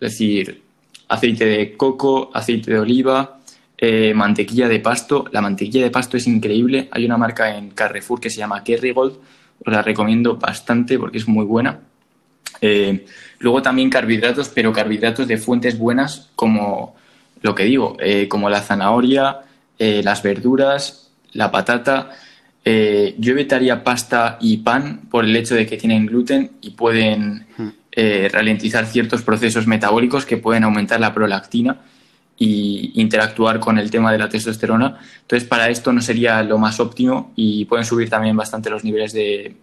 [0.00, 0.62] Es decir,
[1.08, 3.40] aceite de coco, aceite de oliva,
[3.76, 5.26] eh, mantequilla de pasto.
[5.32, 6.88] La mantequilla de pasto es increíble.
[6.90, 9.18] Hay una marca en Carrefour que se llama Kerrygold.
[9.66, 11.78] Os la recomiendo bastante porque es muy buena.
[13.40, 16.96] luego también carbohidratos, pero carbohidratos de fuentes buenas como
[17.42, 17.98] lo que digo,
[18.30, 19.42] como la zanahoria,
[19.78, 22.10] eh, las verduras, la patata.
[22.64, 27.46] Eh, yo evitaría pasta y pan por el hecho de que tienen gluten y pueden
[27.56, 27.68] hmm.
[27.92, 31.80] eh, ralentizar ciertos procesos metabólicos que pueden aumentar la prolactina
[32.38, 34.98] y interactuar con el tema de la testosterona.
[35.22, 39.12] Entonces, para esto no sería lo más óptimo y pueden subir también bastante los niveles
[39.12, 39.56] de,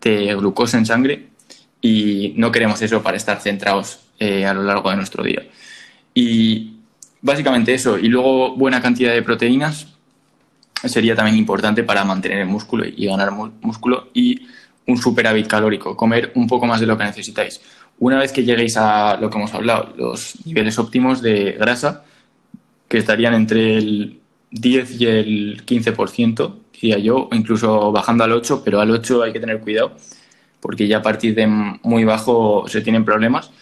[0.00, 1.28] de glucosa en sangre
[1.80, 5.42] y no queremos eso para estar centrados a lo largo de nuestro día.
[6.14, 6.81] Y
[7.22, 7.98] Básicamente eso.
[7.98, 9.86] Y luego buena cantidad de proteínas
[10.84, 14.08] sería también importante para mantener el músculo y ganar músculo.
[14.12, 14.46] Y
[14.86, 17.60] un superávit calórico, comer un poco más de lo que necesitáis.
[17.98, 22.04] Una vez que lleguéis a lo que hemos hablado, los niveles óptimos de grasa,
[22.88, 24.20] que estarían entre el
[24.50, 29.38] 10 y el 15%, diría yo, incluso bajando al 8, pero al 8 hay que
[29.38, 29.96] tener cuidado,
[30.60, 33.52] porque ya a partir de muy bajo se tienen problemas.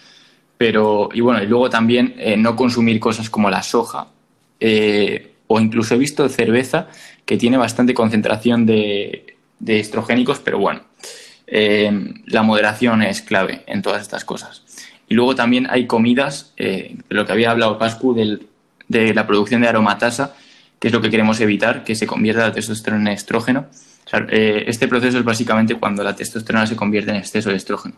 [0.61, 4.09] Pero, y bueno, y luego también eh, no consumir cosas como la soja,
[4.61, 6.89] eh, o incluso he visto cerveza
[7.25, 10.83] que tiene bastante concentración de, estrogénicos, pero bueno,
[11.47, 14.63] eh, la moderación es clave en todas estas cosas.
[15.09, 19.69] Y luego también hay comidas, de lo que había hablado Pascu, de la producción de
[19.69, 20.37] aromatasa,
[20.79, 23.69] que es lo que queremos evitar, que se convierta la testosterona en estrógeno.
[24.29, 27.95] este proceso es básicamente cuando la testosterona se convierte en exceso de estrógeno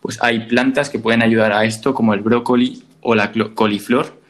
[0.00, 4.20] pues hay plantas que pueden ayudar a esto, como el brócoli o la coliflor,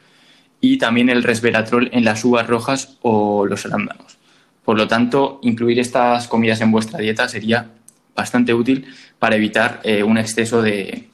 [0.59, 4.17] y también el resveratrol en las uvas rojas o los arándanos.
[4.63, 7.69] Por lo tanto, incluir estas comidas en vuestra dieta sería
[8.15, 8.87] bastante útil
[9.19, 11.07] para evitar eh, un exceso de,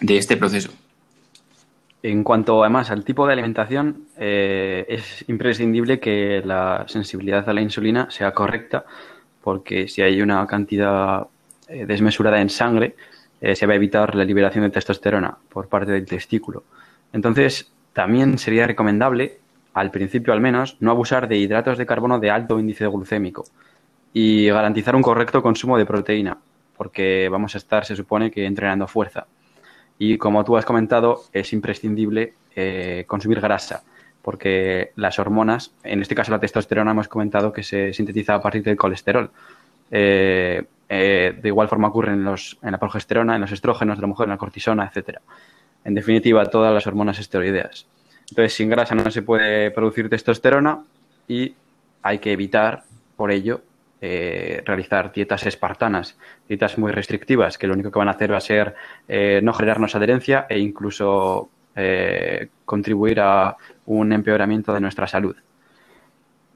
[0.00, 0.72] este proceso.
[2.02, 7.60] En cuanto además al tipo de alimentación, eh, es imprescindible que la sensibilidad a la
[7.60, 8.84] insulina sea correcta,
[9.42, 11.28] porque si hay una cantidad
[11.68, 12.96] eh, desmesurada en sangre,
[13.42, 16.62] eh, se va a evitar la liberación de testosterona por parte del testículo.
[17.12, 19.40] Entonces, también sería recomendable,
[19.74, 23.44] al principio al menos, no abusar de hidratos de carbono de alto índice glucémico
[24.12, 26.38] y garantizar un correcto consumo de proteína,
[26.76, 29.26] porque vamos a estar, se supone, que entrenando fuerza.
[29.98, 33.82] Y como tú has comentado, es imprescindible eh, consumir grasa,
[34.22, 38.62] porque las hormonas, en este caso la testosterona, hemos comentado que se sintetiza a partir
[38.62, 39.30] del colesterol.
[39.90, 40.62] Eh,
[40.94, 44.08] eh, de igual forma ocurre en, los, en la progesterona, en los estrógenos de la
[44.08, 45.22] mujer, en la cortisona, etcétera.
[45.84, 47.86] En definitiva, todas las hormonas esteroideas.
[48.28, 50.84] Entonces, sin grasa no se puede producir testosterona
[51.26, 51.54] y
[52.02, 52.82] hay que evitar,
[53.16, 53.62] por ello,
[54.02, 58.36] eh, realizar dietas espartanas, dietas muy restrictivas, que lo único que van a hacer va
[58.36, 58.74] a ser
[59.08, 61.48] eh, no generarnos adherencia e incluso
[62.66, 65.34] contribuir a un empeoramiento de nuestra salud.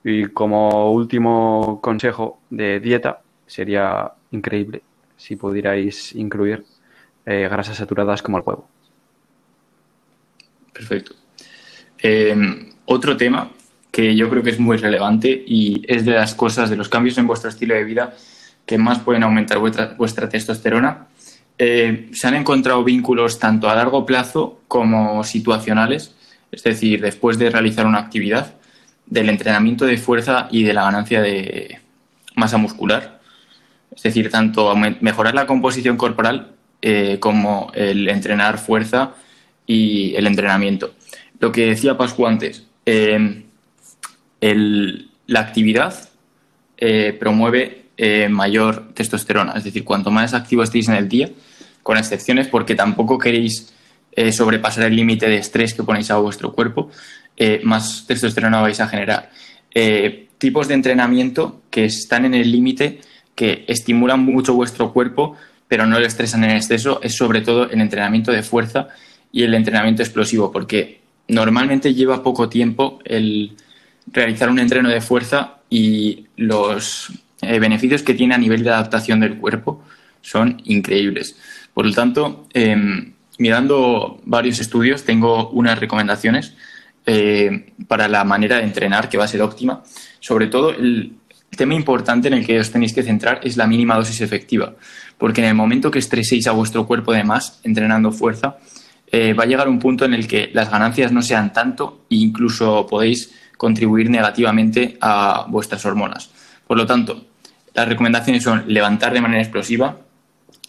[0.04, 4.82] Y como último consejo de dieta, sería increíble
[5.16, 6.64] si pudierais incluir
[7.24, 8.68] eh, grasas saturadas como el huevo.
[10.72, 11.14] Perfecto.
[11.98, 13.50] Em, otro tema
[13.90, 17.16] que yo creo que es muy relevante y es de las cosas, de los cambios
[17.16, 18.14] en vuestro estilo de vida
[18.66, 21.06] que más pueden aumentar vuestra, testosterona.
[21.58, 26.14] Eh, se han encontrado vínculos tanto a largo plazo como situacionales,
[26.52, 28.54] es decir, después de realizar una actividad,
[29.06, 31.80] del entrenamiento de fuerza y de la ganancia de
[32.34, 33.15] masa muscular.
[33.94, 39.14] Es decir, tanto mejorar la composición corporal eh, como el entrenar fuerza
[39.66, 40.94] y el entrenamiento.
[41.40, 43.44] Lo que decía Pascu antes, eh,
[44.40, 46.08] la actividad
[46.76, 47.86] eh, promueve
[48.28, 49.54] mayor testosterona.
[49.54, 51.30] Es decir, cuanto más activo estéis en el día,
[51.82, 53.72] con excepciones porque tampoco queréis
[54.32, 56.90] sobrepasar el límite de estrés que ponéis a vuestro cuerpo,
[57.62, 59.30] más testosterona vais a generar.
[60.36, 63.00] tipos de entrenamiento que están en el límite,
[63.36, 65.36] que estimulan mucho vuestro cuerpo,
[65.68, 68.88] pero no lo estresan en exceso, es sobre todo el entrenamiento de fuerza
[69.30, 73.56] y el entrenamiento explosivo, porque normalmente lleva poco tiempo el
[74.10, 77.12] realizar un entreno de fuerza y los
[77.42, 79.82] eh, beneficios que tiene a nivel de adaptación del cuerpo
[80.22, 81.36] son increíbles.
[81.74, 86.54] Por lo tanto, em, mirando varios estudios, tengo unas recomendaciones
[87.04, 89.82] eh, para la manera de entrenar que va a ser óptima.
[90.18, 91.12] Sobre todo, el
[91.56, 94.74] tema importante en el que os tenéis que centrar es la mínima dosis efectiva,
[95.18, 98.58] porque en el momento que estreséis a vuestro cuerpo de más entrenando fuerza,
[99.10, 102.16] eh, va a llegar un punto en el que las ganancias no sean tanto e
[102.16, 106.30] incluso podéis contribuir negativamente a vuestras hormonas.
[106.66, 107.26] Por lo tanto,
[107.74, 109.98] las recomendaciones son levantar de manera explosiva,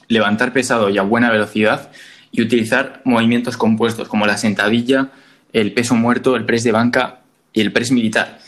[0.08, 1.90] levantar pesado y a buena velocidad
[2.32, 5.10] y utilizar movimientos compuestos como la sentadilla,
[5.54, 7.22] el peso muerto, el press de banca
[7.54, 8.40] y el press militar.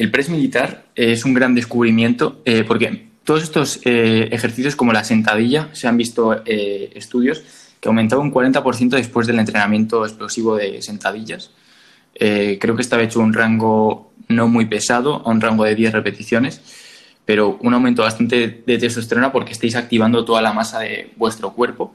[0.00, 5.04] El press militar es un gran descubrimiento eh, porque todos estos eh, ejercicios como la
[5.04, 7.42] sentadilla se han visto eh, estudios
[7.80, 11.50] que aumentaban un 40% después del entrenamiento explosivo de sentadillas.
[12.14, 16.62] creo que estaba hecho un rango no muy pesado, a un rango de 10 repeticiones,
[17.26, 21.94] pero un aumento bastante de testosterona porque estáis activando toda la masa de vuestro cuerpo.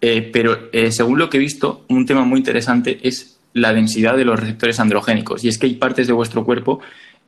[0.00, 4.38] pero según lo que he visto, un tema muy interesante es la densidad de los
[4.38, 5.44] receptores androgénicos.
[5.44, 6.80] Y es que hay partes de vuestro cuerpo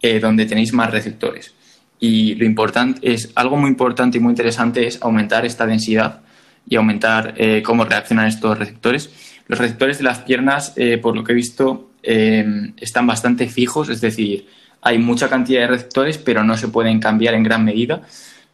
[0.02, 1.52] eh, donde tenéis más receptores.
[1.98, 6.22] Y lo importante es, algo muy importante y muy interesante es aumentar esta densidad
[6.66, 9.10] y aumentar eh, cómo reaccionan estos receptores.
[9.46, 14.00] Los receptores de las piernas, eh, por lo que he visto, están bastante fijos, es
[14.00, 14.46] decir,
[14.80, 18.00] hay mucha cantidad de receptores, pero no se pueden cambiar en gran medida.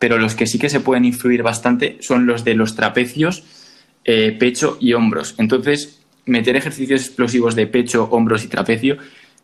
[0.01, 3.45] Pero los que sí que se pueden influir bastante son los de los trapecios,
[4.03, 5.37] pecho y hombros.
[5.39, 8.97] Entonces, meter ejercicios explosivos de pecho, hombros y trapecio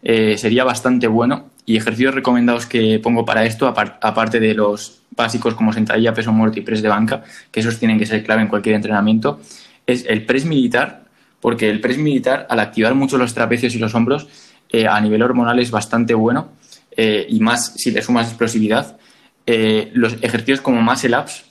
[0.03, 1.52] sería bastante bueno.
[1.65, 6.59] Y ejercicios recomendados que pongo para esto, aparte de los básicos como sentadilla, peso muerto
[6.59, 9.41] y press de banca, que esos tienen que ser clave en cualquier entrenamiento,
[9.87, 11.05] es el press militar,
[11.41, 14.29] porque el press militar, al activar mucho los trapecios y los hombros,
[14.71, 16.49] eh, a nivel hormonal es bastante bueno,
[16.97, 18.99] eh, y más si le sumas explosividad.
[19.47, 21.45] los ejercicios como muscle ups,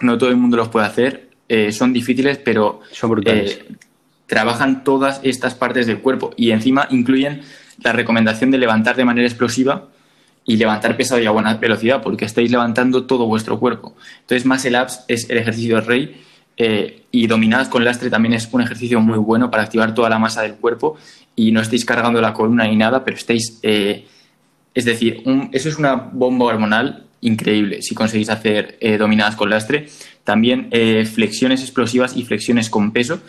[0.00, 1.30] no todo el mundo los puede hacer,
[1.70, 3.60] son difíciles, pero son brutales
[4.26, 7.42] trabajan todas estas partes del cuerpo y encima incluyen
[7.82, 9.88] la recomendación de levantar de manera explosiva
[10.44, 13.96] y levantar pesado y a buena velocidad, porque estáis levantando todo vuestro cuerpo.
[14.20, 16.22] Entonces, más el abs es el ejercicio rey
[16.56, 20.18] eh, y dominadas con lastre también es un ejercicio muy bueno para activar toda la
[20.18, 20.96] masa del cuerpo
[21.34, 23.58] y no estáis cargando la columna ni nada, pero estáis...
[23.62, 24.06] Eh,
[24.74, 25.22] es decir,
[25.52, 29.88] eso es una bomba hormonal increíble si conseguís hacer eh, dominadas con lastre.
[30.22, 30.70] También
[31.14, 33.20] flexiones explosivas y flexiones con peso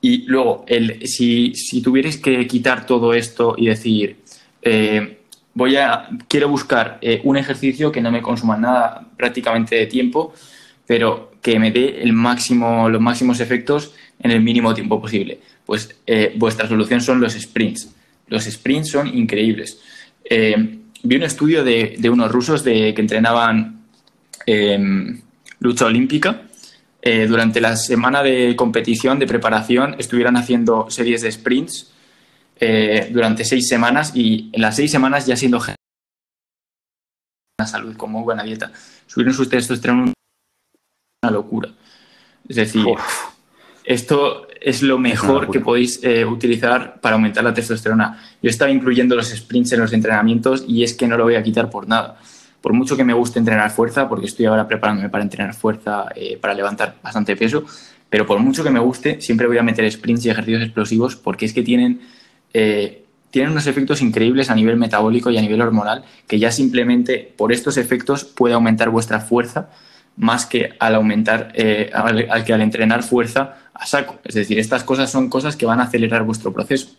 [0.00, 4.16] y luego, el, si, si tuvierais que quitar todo esto y decir,
[4.62, 5.18] eh,
[5.54, 10.34] voy a, quiero buscar eh, un ejercicio que no me consuma nada prácticamente de tiempo,
[10.86, 15.40] pero que me dé el máximo, los máximos efectos en el mínimo tiempo posible.
[15.64, 17.92] Pues eh, vuestra solución son los sprints.
[18.28, 19.80] Los sprints son increíbles.
[20.28, 23.84] vi un estudio de, de unos rusos de, que entrenaban
[25.58, 26.45] lucha olímpica
[27.02, 31.92] eh, durante la semana de competición, de preparación, estuvieran haciendo series de sprints
[32.58, 35.58] eh, durante seis semanas y en las seis semanas ya siendo
[37.58, 38.72] una salud con muy buena dieta,
[39.06, 40.12] subieron sus testosterona
[41.22, 41.70] una locura.
[42.48, 42.84] Es decir,
[43.84, 48.20] esto es lo mejor que podéis eh, utilizar para aumentar la testosterona.
[48.42, 51.42] Yo estaba incluyendo los sprints en los entrenamientos y es que no lo voy a
[51.42, 52.18] quitar por nada
[52.60, 56.38] por mucho que me guste entrenar fuerza, porque estoy ahora preparándome para entrenar fuerza, eh,
[56.40, 57.64] para levantar bastante peso,
[58.08, 61.46] pero por mucho que me guste, siempre voy a meter sprints y ejercicios explosivos porque
[61.46, 62.00] es que tienen,
[62.54, 67.32] eh, tienen unos efectos increíbles a nivel metabólico y a nivel hormonal que ya simplemente
[67.36, 69.70] por estos efectos puede aumentar vuestra fuerza
[70.16, 74.18] más que al aumentar, eh, al, que al entrenar fuerza a saco.
[74.24, 76.96] Es decir, estas cosas son cosas que van a acelerar vuestro proceso.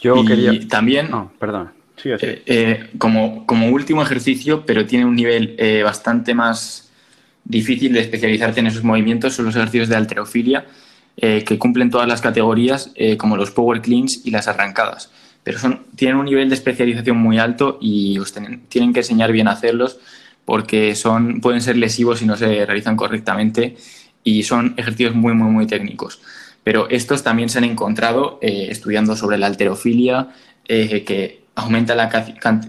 [0.00, 0.52] Yo quería.
[0.68, 1.08] También.
[1.38, 1.75] perdón.
[2.04, 6.90] Eh, eh, como, como, último ejercicio, pero tiene un nivel eh, bastante más
[7.44, 10.66] difícil de especializarte en esos movimientos, son los ejercicios de alterofilia,
[11.18, 15.10] que cumplen todas las categorías, como los power cleans y las arrancadas.
[15.42, 19.48] Pero son, tienen un nivel de especialización muy alto y os tienen, que enseñar bien
[19.48, 19.98] a hacerlos
[20.44, 23.76] porque son, pueden ser lesivos si no se realizan correctamente
[24.24, 26.20] y son ejercicios muy, muy, muy técnicos.
[26.62, 30.28] Pero estos también se han encontrado estudiando sobre la alterofilia,
[30.66, 32.08] que aumenta la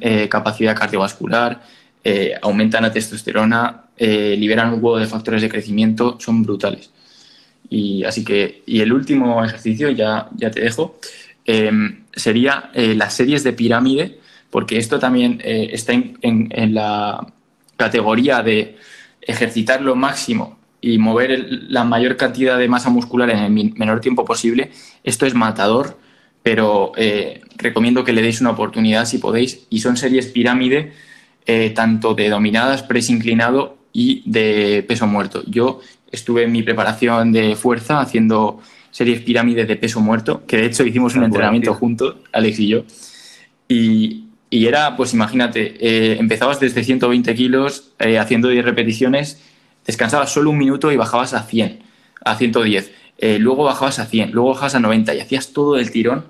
[0.01, 1.61] eh, capacidad cardiovascular,
[2.09, 6.89] eh, aumentan la testosterona, eh, liberan un huevo de factores de crecimiento, son brutales.
[7.69, 10.99] Y así que, y el último ejercicio, ya, ya te dejo,
[12.13, 14.19] sería eh, las series de pirámide,
[14.49, 17.27] porque esto también está en, la
[17.75, 18.77] categoría de
[19.21, 24.23] ejercitar lo máximo y mover la mayor cantidad de masa muscular en el menor tiempo
[24.23, 24.71] posible.
[25.03, 25.99] Esto es matador,
[26.41, 26.93] pero
[27.57, 29.67] recomiendo que le deis una oportunidad si podéis.
[29.69, 30.93] Y son series pirámide,
[31.75, 35.43] tanto de dominadas, press inclinado y de peso muerto.
[35.47, 35.79] Yo
[36.11, 38.59] estuve en mi preparación de fuerza haciendo
[38.91, 42.83] series pirámides de peso muerto, que de hecho hicimos un entrenamiento juntos, Alex y yo.
[43.67, 49.41] Y, era, pues imagínate, eh, empezabas desde 120 kilos eh, haciendo 10 repeticiones,
[49.85, 51.79] descansabas solo un minuto y bajabas a 100,
[52.23, 52.91] a 110.
[53.17, 56.25] Eh, luego bajabas a 100, luego bajabas a 90 y hacías todo el tirón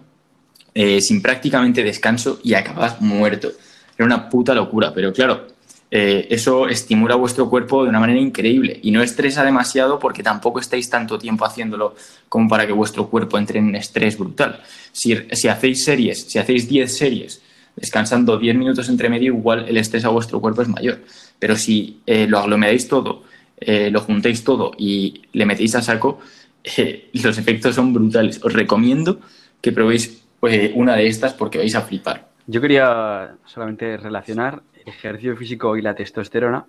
[1.01, 3.51] sin prácticamente descanso y acababas muerto.
[3.97, 5.47] Era una puta locura, pero claro,
[5.89, 10.59] eh, eso estimula vuestro cuerpo de una manera increíble y no estresa demasiado porque tampoco
[10.59, 11.95] estáis tanto tiempo haciéndolo
[12.27, 14.61] como para que vuestro cuerpo entre en un estrés brutal.
[14.91, 17.41] Si, hacéis series, si hacéis 10 series
[17.75, 20.99] descansando 10 minutos entre medio, igual el estrés a vuestro cuerpo es mayor.
[21.39, 23.23] Pero si eh, lo aglomeráis todo,
[23.59, 26.19] eh, lo juntéis todo y le metéis a saco,
[27.13, 28.41] los efectos son brutales.
[28.43, 29.21] Os recomiendo
[29.61, 32.27] que probéis una de estas porque vais a flipar.
[32.45, 36.65] Yo quería solamente relacionar ejercicio físico y la testosterona,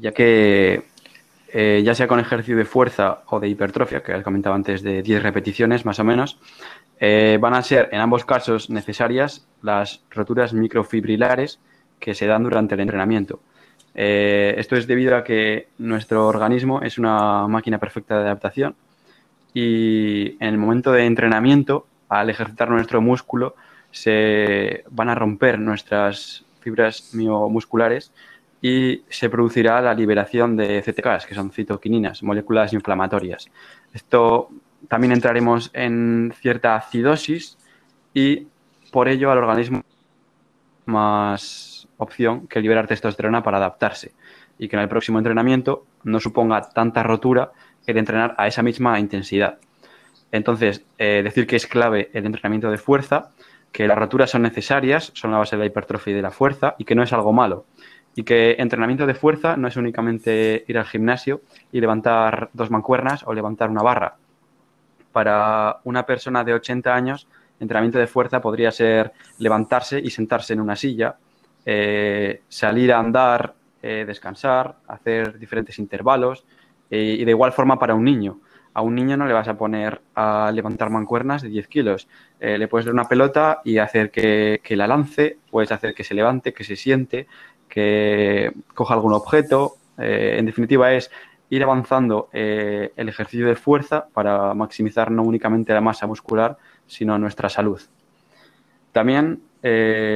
[0.00, 0.84] ya que
[1.50, 5.02] eh, ya sea con ejercicio de fuerza o de hipertrofia, que has comentado antes de
[5.02, 6.38] 10 repeticiones más o menos,
[7.00, 11.58] eh, van a ser en ambos casos necesarias las roturas microfibrilares
[11.98, 13.40] que se dan durante el entrenamiento.
[13.94, 18.76] Eh, esto es debido a que nuestro organismo es una máquina perfecta de adaptación
[19.54, 23.54] y en el momento de entrenamiento, al ejercitar nuestro músculo,
[23.90, 28.12] se van a romper nuestras fibras miomusculares
[28.60, 33.48] y se producirá la liberación de CTKs, que son citoquininas, moléculas inflamatorias.
[33.92, 34.48] Esto
[34.88, 37.56] también entraremos en cierta acidosis
[38.12, 38.46] y
[38.90, 39.82] por ello al organismo
[40.86, 44.12] más opción que liberar testosterona para adaptarse
[44.58, 47.52] y que en el próximo entrenamiento no suponga tanta rotura
[47.86, 49.58] el entrenar a esa misma intensidad.
[50.32, 53.30] Entonces, eh, decir que es clave el entrenamiento de fuerza
[53.72, 56.74] que las roturas son necesarias, son la base de la hipertrofia y de la fuerza
[56.78, 57.66] y que no es algo malo.
[58.14, 63.22] Y que entrenamiento de fuerza no es únicamente ir al gimnasio y levantar dos mancuernas
[63.26, 64.16] o levantar una barra.
[65.12, 67.28] Para una persona de 80 años,
[67.60, 71.16] entrenamiento de fuerza podría ser levantarse y sentarse en una silla,
[71.64, 76.44] eh, salir a andar, eh, descansar, hacer diferentes intervalos
[76.90, 78.40] y de igual forma para un niño
[78.74, 82.08] a un niño no le vas a poner a levantar mancuernas de 10 kilos.
[82.40, 86.14] Eh, le puedes dar una pelota y hacer que, la lance, puedes hacer que se
[86.14, 87.26] levante, que se siente,
[87.68, 89.76] que coja algún objeto.
[89.98, 91.10] Eh, en definitiva, es
[91.50, 96.56] ir avanzando eh, el ejercicio de fuerza para maximizar no únicamente la masa muscular,
[96.86, 97.80] sino nuestra salud.
[98.92, 99.42] También,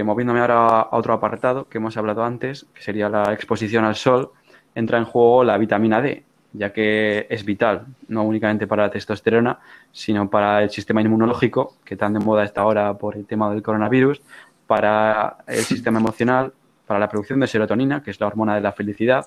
[0.04, 4.30] moviéndome ahora a otro apartado que hemos hablado antes, que sería la exposición al sol,
[4.74, 9.58] entra en juego la vitamina D, ya que es vital, no únicamente para la testosterona,
[9.90, 13.62] sino para el sistema inmunológico, que tan de moda está ahora por el tema del
[13.62, 14.20] coronavirus,
[14.66, 16.52] para el sistema emocional,
[16.86, 19.26] para la producción de serotonina, que es la hormona de la felicidad,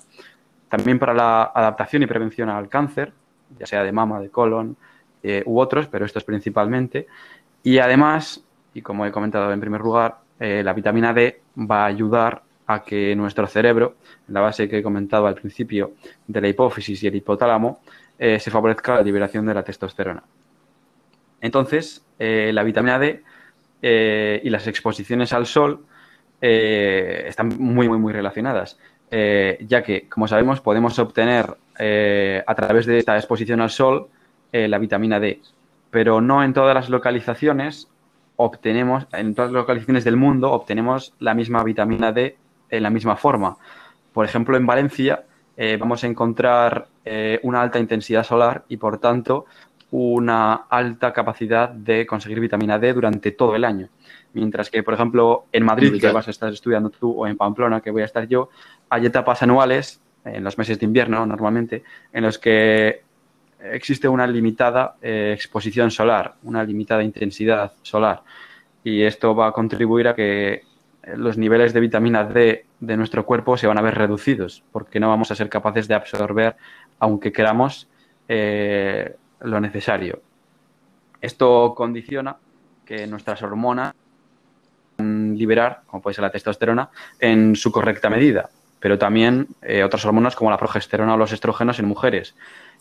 [0.68, 3.12] también para la adaptación y prevención al cáncer,
[3.58, 4.76] ya sea de mama, de colon
[5.22, 7.06] eh, u otros, pero estos principalmente.
[7.62, 11.86] Y además, y como he comentado en primer lugar, eh, la vitamina D va a
[11.86, 13.96] ayudar a que nuestro cerebro,
[14.28, 15.92] la base que he comentado al principio
[16.26, 17.80] de la hipófisis y el hipotálamo,
[18.18, 20.22] eh, se favorezca la liberación de la testosterona.
[21.40, 23.22] Entonces, eh, la vitamina D
[23.82, 25.84] eh, y las exposiciones al sol
[26.38, 28.78] están muy, muy, muy relacionadas,
[29.10, 31.46] ya que, como sabemos, podemos obtener
[32.46, 34.08] a través de esta exposición al sol
[34.52, 35.40] la vitamina D,
[35.90, 37.88] pero no en todas las localizaciones
[38.36, 42.36] obtenemos, en todas las localizaciones del mundo, obtenemos la misma vitamina D
[42.70, 43.56] en la misma forma.
[44.12, 45.24] Por ejemplo, en Valencia
[45.56, 49.46] eh, vamos a encontrar eh, una alta intensidad solar y, por tanto,
[49.90, 53.88] una alta capacidad de conseguir vitamina D durante todo el año.
[54.32, 57.80] Mientras que, por ejemplo, en Madrid, que vas a estar estudiando tú, o en Pamplona,
[57.80, 58.50] que voy a estar yo,
[58.90, 63.02] hay etapas anuales, en los meses de invierno normalmente, en los que
[63.72, 68.22] existe una limitada eh, exposición solar, una limitada intensidad solar.
[68.84, 70.62] Y esto va a contribuir a que
[71.14, 75.08] los niveles de vitamina D de nuestro cuerpo se van a ver reducidos, porque no
[75.08, 76.56] vamos a ser capaces de absorber,
[76.98, 77.88] aunque queramos,
[78.28, 80.20] eh, lo necesario.
[81.20, 82.36] Esto condiciona
[82.84, 83.94] que nuestras hormonas
[84.98, 86.90] liberar, como puede ser la testosterona,
[87.20, 88.50] en su correcta medida,
[88.80, 92.34] pero también eh, otras hormonas como la progesterona o los estrógenos en mujeres.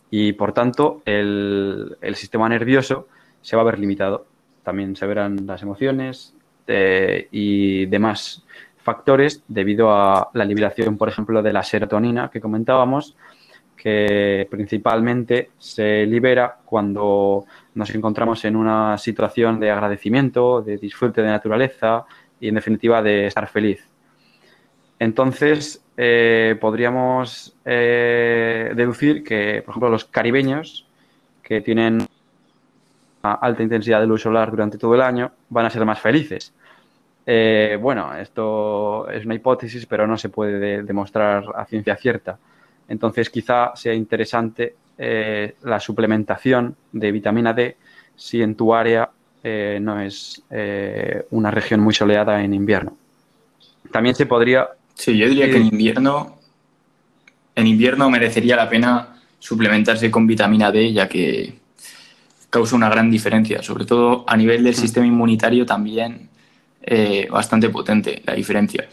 [0.10, 3.08] Y por tanto, el sistema nervioso
[3.42, 4.28] se va a ver limitado.
[4.64, 6.35] También se verán las emociones,
[6.68, 8.44] eh, y demás
[8.78, 13.16] factores debido a la liberación, por ejemplo, de la serotonina que comentábamos,
[13.76, 21.28] que principalmente se libera cuando nos encontramos en una situación de agradecimiento, de disfrute de
[21.28, 22.06] naturaleza
[22.40, 23.88] y, en definitiva, de estar feliz.
[25.00, 30.88] Entonces, eh, podríamos eh, deducir que, por ejemplo, los caribeños
[31.44, 32.08] que tienen
[33.34, 36.54] alta intensidad de luz solar durante todo el año van a ser más felices.
[37.26, 42.38] Eh, bueno, esto es una hipótesis, pero no se puede demostrar a ciencia cierta.
[42.88, 44.76] Entonces, quizá sea interesante
[45.64, 47.76] la suplementación de vitamina D
[48.16, 49.10] si en tu área
[49.44, 50.42] no es
[51.32, 52.96] una región muy soleada en invierno.
[53.92, 56.40] También se podría Sí, yo diría que en invierno,
[57.54, 61.54] en invierno merecería la pena suplementarse con vitamina D, ya que
[62.56, 64.78] causa una gran diferencia, sobre todo a nivel del mm.
[64.78, 66.30] sistema inmunitario también
[66.82, 68.88] eh, bastante potente la diferencia.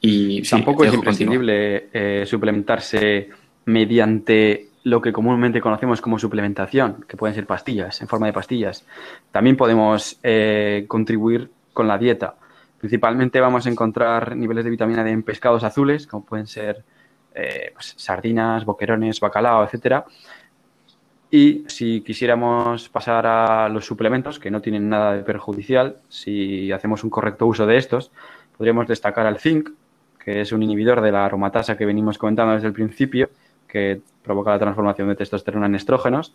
[0.00, 3.28] Y tampoco es imprescindible eh, suplementarse
[3.66, 8.86] mediante lo que comúnmente conocemos como suplementación, que pueden ser pastillas, en forma de pastillas.
[9.30, 12.36] También podemos eh, contribuir con la dieta.
[12.78, 16.84] Principalmente vamos a encontrar niveles de vitamina D en pescados azules, como pueden ser
[17.34, 20.06] eh, pues, sardinas, boquerones, bacalao, etcétera.
[21.36, 27.02] Y si quisiéramos pasar a los suplementos, que no tienen nada de perjudicial, si hacemos
[27.02, 28.12] un correcto uso de estos,
[28.56, 29.70] podríamos destacar al zinc,
[30.24, 33.30] que es un inhibidor de la aromatasa que venimos comentando desde el principio,
[33.66, 36.32] que provoca la transformación de testosterona en estrógenos.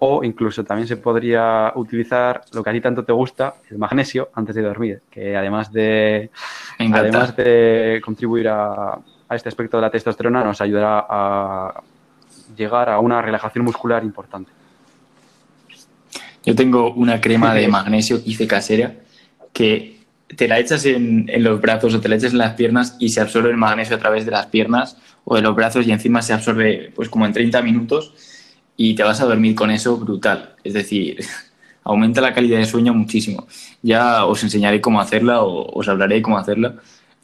[0.00, 4.30] O incluso también se podría utilizar lo que a ti tanto te gusta, el magnesio,
[4.34, 6.30] antes de dormir, que además de,
[6.80, 8.98] además de contribuir a,
[9.30, 11.82] este aspecto de la testosterona, nos ayudará a
[12.56, 14.50] llegar a una relajación muscular importante.
[16.44, 18.94] Yo tengo una crema de magnesio que hice casera
[19.52, 20.00] que
[20.36, 23.10] te la echas en, en, los brazos o te la echas en las piernas y
[23.10, 26.22] se absorbe el magnesio a través de las piernas o de los brazos y encima
[26.22, 28.14] se absorbe pues como en 30 minutos
[28.76, 30.56] y te vas a dormir con eso brutal.
[30.64, 31.24] Es decir,
[31.84, 33.46] aumenta la calidad de sueño muchísimo.
[33.82, 36.76] Ya os enseñaré cómo hacerla o os hablaré cómo hacerla.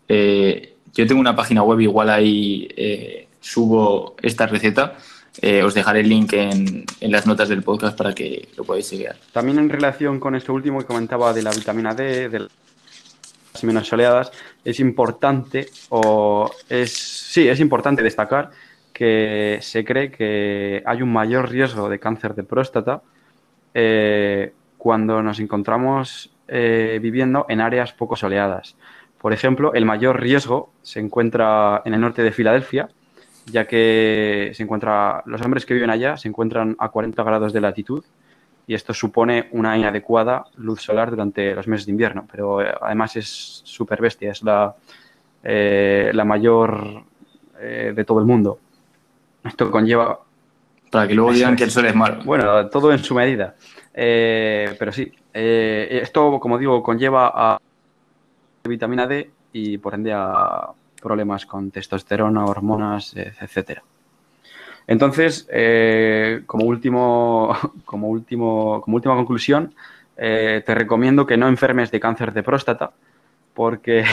[0.08, 4.96] Eh, yo tengo una página web, igual ahí eh, subo esta receta.
[5.42, 9.12] Eh, os dejaré el link en, las notas del podcast para que lo podáis seguir.
[9.32, 13.86] También en relación con esto último que comentaba de la vitamina D, de las menos
[13.86, 14.32] soleadas,
[14.64, 18.50] es importante o es sí, es importante destacar
[18.92, 23.02] que se cree que hay un mayor riesgo de cáncer de próstata
[23.72, 28.76] eh, cuando nos encontramos eh, viviendo en áreas poco soleadas.
[29.18, 32.88] Por ejemplo, el mayor riesgo se encuentra en el norte de Filadelfia,
[33.50, 37.60] ya que se encuentra, los hombres que viven allá se encuentran a 40 grados de
[37.60, 38.04] latitud
[38.66, 42.26] y esto supone una inadecuada luz solar durante los meses de invierno.
[42.30, 44.74] Pero eh, además es súper bestia, es la,
[45.42, 47.04] la mayor
[47.60, 48.58] de todo el mundo.
[49.44, 50.20] Esto conlleva...
[50.90, 52.22] Para que luego digan que el sol es malo.
[52.24, 53.54] Bueno, todo en su medida.
[53.94, 57.60] Eh, pero sí, eh, esto, como digo, conlleva a
[58.64, 60.68] vitamina D y por ende a
[61.00, 63.82] problemas con testosterona, hormonas, etcétera.
[64.86, 69.74] Entonces, eh, como, último, como, último, como última conclusión,
[70.16, 72.90] te recomiendo que no enfermes de cáncer de próstata,
[73.54, 74.04] porque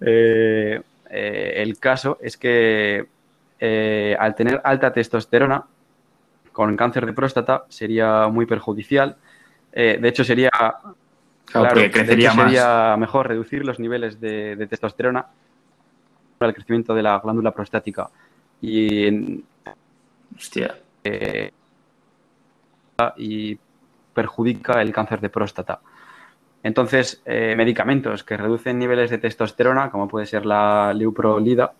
[0.00, 3.08] el caso es que
[3.64, 5.64] eh, al tener alta testosterona
[6.50, 9.16] con cáncer de próstata sería muy perjudicial.
[9.72, 10.50] Eh, de hecho, sería,
[11.44, 15.26] claro, sería mejor reducir los niveles de, testosterona
[16.46, 18.08] el crecimiento de la glándula prostática.
[18.60, 19.42] Y,
[21.04, 21.52] eh,
[23.16, 23.58] y
[24.14, 25.80] perjudica el cáncer de próstata.
[26.62, 31.72] Entonces, medicamentos que reducen niveles de testosterona, como puede ser la leuprolida,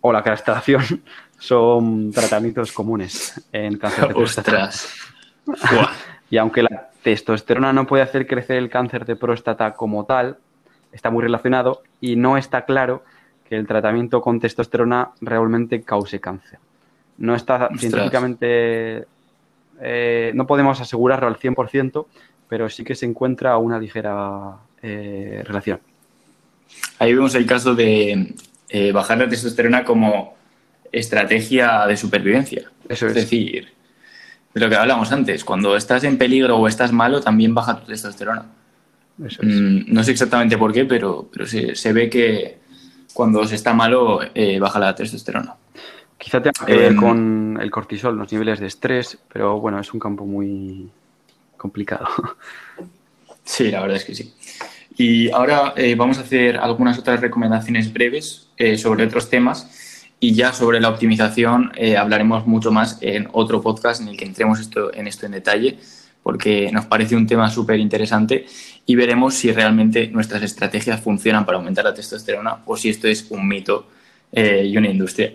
[0.00, 0.82] o la castración
[1.38, 4.70] son tratamientos comunes en cáncer de próstata.
[6.30, 10.38] y aunque la testosterona no puede hacer crecer el cáncer de próstata como tal,
[10.92, 13.02] está muy relacionado y no está claro
[13.48, 16.58] que el tratamiento con testosterona realmente cause cáncer.
[17.16, 19.06] No está científicamente,
[19.80, 22.06] eh, no podemos asegurarlo al 100%,
[22.48, 25.80] pero sí que se encuentra una ligera eh, relación.
[26.98, 28.34] Ahí vemos el caso de
[28.68, 30.36] eh, bajar la testosterona como
[30.92, 32.70] estrategia de supervivencia.
[32.88, 33.14] Eso es.
[33.14, 33.68] decir,
[34.52, 37.86] de lo que hablamos antes, cuando estás en peligro o estás malo, también baja tu
[37.86, 38.44] testosterona.
[39.24, 39.48] Eso es.
[39.48, 42.67] Mm, no sé exactamente por qué, pero, pero se ve que
[43.12, 45.54] cuando se está malo eh, baja la testosterona.
[46.16, 49.92] Quizá tenga que ver em, con el cortisol, los niveles de estrés, pero bueno, es
[49.92, 50.88] un campo muy
[51.56, 52.06] complicado.
[53.48, 54.34] Sí, la verdad es que sí.
[54.98, 60.34] Y ahora eh, vamos a hacer algunas otras recomendaciones breves eh, sobre otros temas y
[60.34, 64.60] ya sobre la optimización eh, hablaremos mucho más en otro podcast en el que entremos
[64.60, 65.78] esto, en esto en detalle
[66.22, 68.44] porque nos parece un tema súper interesante
[68.88, 73.26] y veremos si realmente nuestras estrategias funcionan para aumentar la testosterona o si esto es
[73.30, 73.86] un mito
[74.32, 75.32] y una industria.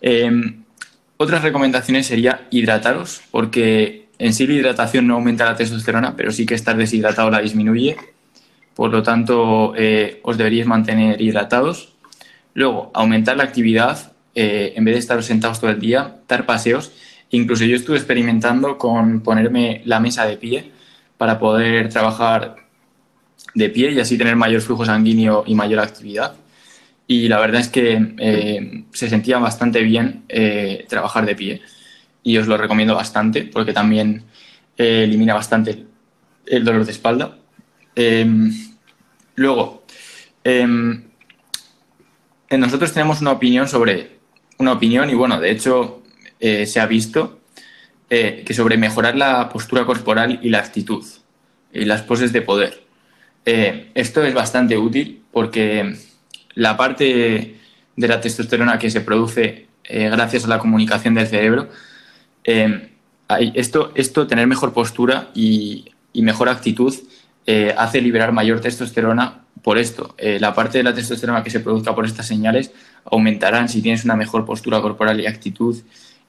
[0.00, 0.64] Em,
[1.18, 6.46] otras recomendaciones sería hidrataros, porque en sí la hidratación no aumenta la testosterona, pero sí
[6.46, 7.96] que estar deshidratado la disminuye
[8.74, 11.94] por lo tanto, eh, os deberíais mantener hidratados.
[12.54, 16.92] Luego, aumentar la actividad, eh, en vez de estar sentados todo el día, dar paseos.
[17.30, 20.72] Incluso yo estuve experimentando con ponerme la mesa de pie
[21.18, 22.56] para poder trabajar
[23.54, 26.34] de pie y así tener mayor flujo sanguíneo y mayor actividad.
[27.06, 30.24] Y la verdad es que eh, se sentía bastante bien
[30.88, 31.62] trabajar de pie.
[32.22, 34.22] Y os lo recomiendo bastante porque también
[34.76, 35.84] elimina bastante
[36.46, 37.36] el dolor de espalda.
[37.94, 38.52] Em,
[39.36, 39.84] luego,
[40.42, 41.04] em,
[42.50, 44.18] nosotros tenemos una opinión sobre,
[44.58, 46.02] una opinión y bueno, de hecho
[46.40, 47.40] eh, se ha visto
[48.10, 51.04] eh, que sobre mejorar la postura corporal y la actitud
[51.72, 52.83] y las poses de poder.
[53.44, 55.96] Eh, esto es bastante útil porque
[56.54, 57.56] la parte
[57.96, 61.68] de la testosterona que se produce gracias a la comunicación del cerebro,
[62.42, 62.88] em,
[63.54, 66.94] esto, esto, tener mejor postura y, mejor actitud,
[67.46, 70.14] eh, hace liberar mayor testosterona por esto.
[70.18, 72.72] Eh, la parte de la testosterona que se produzca por estas señales
[73.04, 75.76] aumentarán si tienes una mejor postura corporal y actitud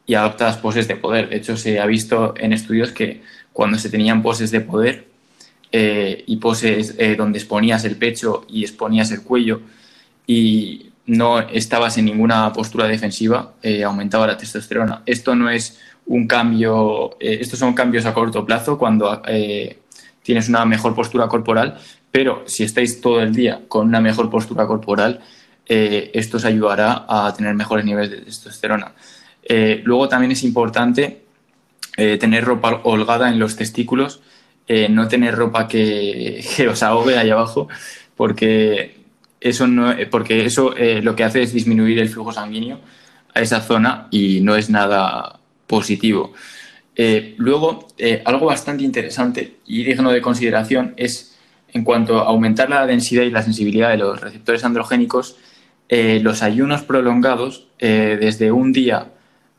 [0.05, 1.29] y adoptas poses de poder.
[1.29, 3.23] De hecho, se ha visto en estudios que
[3.53, 5.07] cuando se tenían poses de poder
[5.77, 9.61] eh, y poses donde exponías el pecho y exponías el cuello
[10.25, 13.53] y no estabas en ninguna postura defensiva,
[13.85, 15.03] aumentaba la testosterona.
[15.05, 19.21] Esto no es un cambio, estos son cambios a corto plazo cuando
[20.23, 21.77] tienes una mejor postura corporal,
[22.11, 25.21] pero si estáis todo el día con una mejor postura corporal,
[25.67, 28.93] eh, esto os ayudará a tener mejores niveles de testosterona.
[29.43, 31.23] Eh, luego también es importante
[31.97, 34.21] eh, tener ropa holgada en los testículos,
[34.67, 37.67] no tener ropa que, os ahogue ahí abajo,
[38.15, 38.97] porque
[39.39, 42.79] eso, no, porque eso lo que hace es disminuir el flujo sanguíneo
[43.33, 46.33] a esa zona y no es nada positivo.
[46.95, 51.35] Eh, luego, eh, algo bastante interesante y digno de consideración es,
[51.73, 55.35] en cuanto a aumentar la densidad y la sensibilidad de los receptores androgénicos,
[55.89, 59.11] eh, los ayunos prolongados, desde un día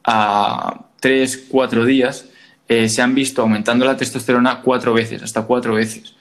[0.03, 2.29] a tres, cuatro días,
[2.69, 6.15] se han visto aumentando la testosterona cuatro veces, hasta cuatro veces,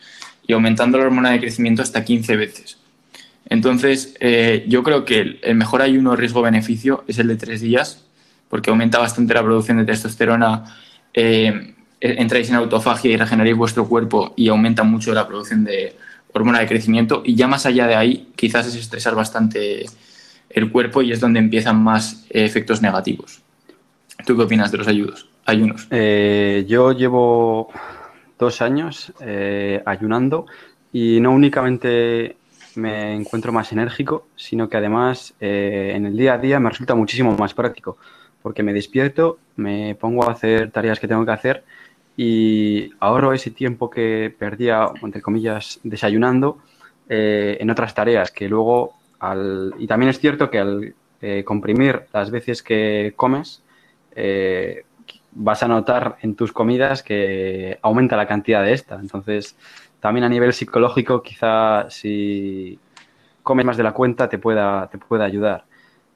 [0.46, 2.78] y aumentando la hormona de crecimiento hasta 15 veces.
[3.50, 4.16] Entonces,
[4.68, 8.06] yo creo que el mejor ayuno riesgo-beneficio es el de tres días,
[8.50, 10.64] porque aumenta bastante la producción de testosterona
[11.14, 15.96] eh, entráis en autofagia y regeneráis vuestro cuerpo y aumenta mucho la producción de
[16.34, 17.24] hormona de crecimiento.
[17.26, 19.86] Y ya más allá de ahí, quizás es estresar bastante
[20.50, 23.42] el cuerpo y es donde empiezan más efectos negativos.
[24.26, 25.88] ¿Tú qué opinas de los ayudos, ayunos?
[25.92, 27.70] Eh, yo llevo
[28.38, 30.46] dos años eh, ayunando
[30.92, 32.38] y no únicamente
[32.76, 37.38] me encuentro más enérgico, sino que además en el día a día me resulta muchísimo
[37.38, 37.98] más práctico
[38.42, 41.64] porque me despierto, me pongo a hacer tareas que tengo que hacer
[42.18, 46.60] y ahorro ese tiempo que perdía, entre comillas, desayunando
[47.10, 52.04] eh, en otras tareas que luego, al, y también es cierto que al eh, comprimir
[52.14, 53.64] las veces que comes,
[54.16, 54.86] eh,
[55.36, 58.96] vas a notar en tus comidas que aumenta la cantidad de esta.
[58.96, 59.56] Entonces,
[60.00, 62.80] también a nivel psicológico, quizá si
[63.44, 65.66] comes más de la cuenta te pueda, te ayudar.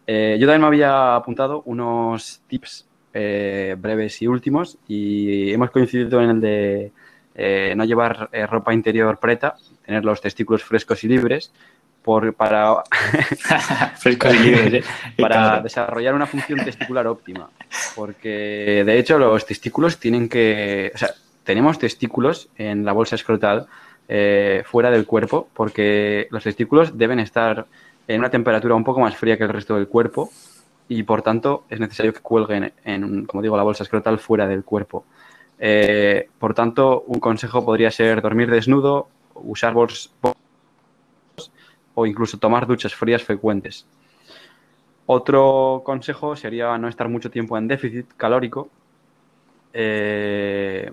[0.07, 6.21] Eh, yo también me había apuntado unos tips eh, breves y últimos y hemos coincidido
[6.21, 6.91] en el de
[7.35, 9.55] eh, no llevar ropa interior preta,
[9.85, 11.51] tener los testículos frescos y libres
[12.03, 12.75] por, para,
[15.19, 17.49] para desarrollar una función testicular óptima.
[17.95, 20.91] Porque de hecho los testículos tienen que...
[20.93, 21.09] O sea,
[21.43, 23.67] tenemos testículos en la bolsa escrotal
[24.65, 27.67] fuera del cuerpo porque los testículos deben estar
[28.07, 30.31] en una temperatura un poco más fría que el resto del cuerpo
[30.89, 34.63] y por tanto es necesario que cuelguen en, como digo, la bolsa escrotal fuera del
[34.63, 35.05] cuerpo.
[35.59, 40.11] Eh, por tanto, un consejo podría ser dormir desnudo, usar bolsos
[41.99, 43.85] o incluso tomar duchas frías frecuentes.
[45.11, 48.69] Otro consejo sería no estar mucho tiempo en déficit calórico,
[49.73, 50.91] eh,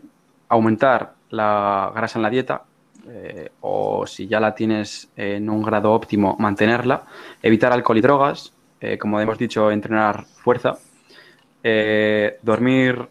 [0.48, 2.62] aumentar la grasa en la dieta,
[3.08, 7.04] eh, o si ya la tienes en un grado óptimo, mantenerla,
[7.42, 10.78] evitar alcohol y drogas, eh, como hemos dicho, entrenar fuerza,
[12.42, 13.06] dormir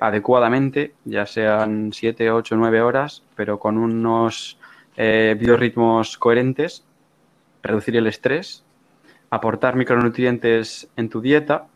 [0.00, 4.58] adecuadamente, ya sean 7, 8, 9 horas, pero con unos
[4.96, 6.84] biorritmos coherentes,
[7.64, 8.62] reducir el estrés,
[9.30, 11.66] aportar micronutrientes en tu dieta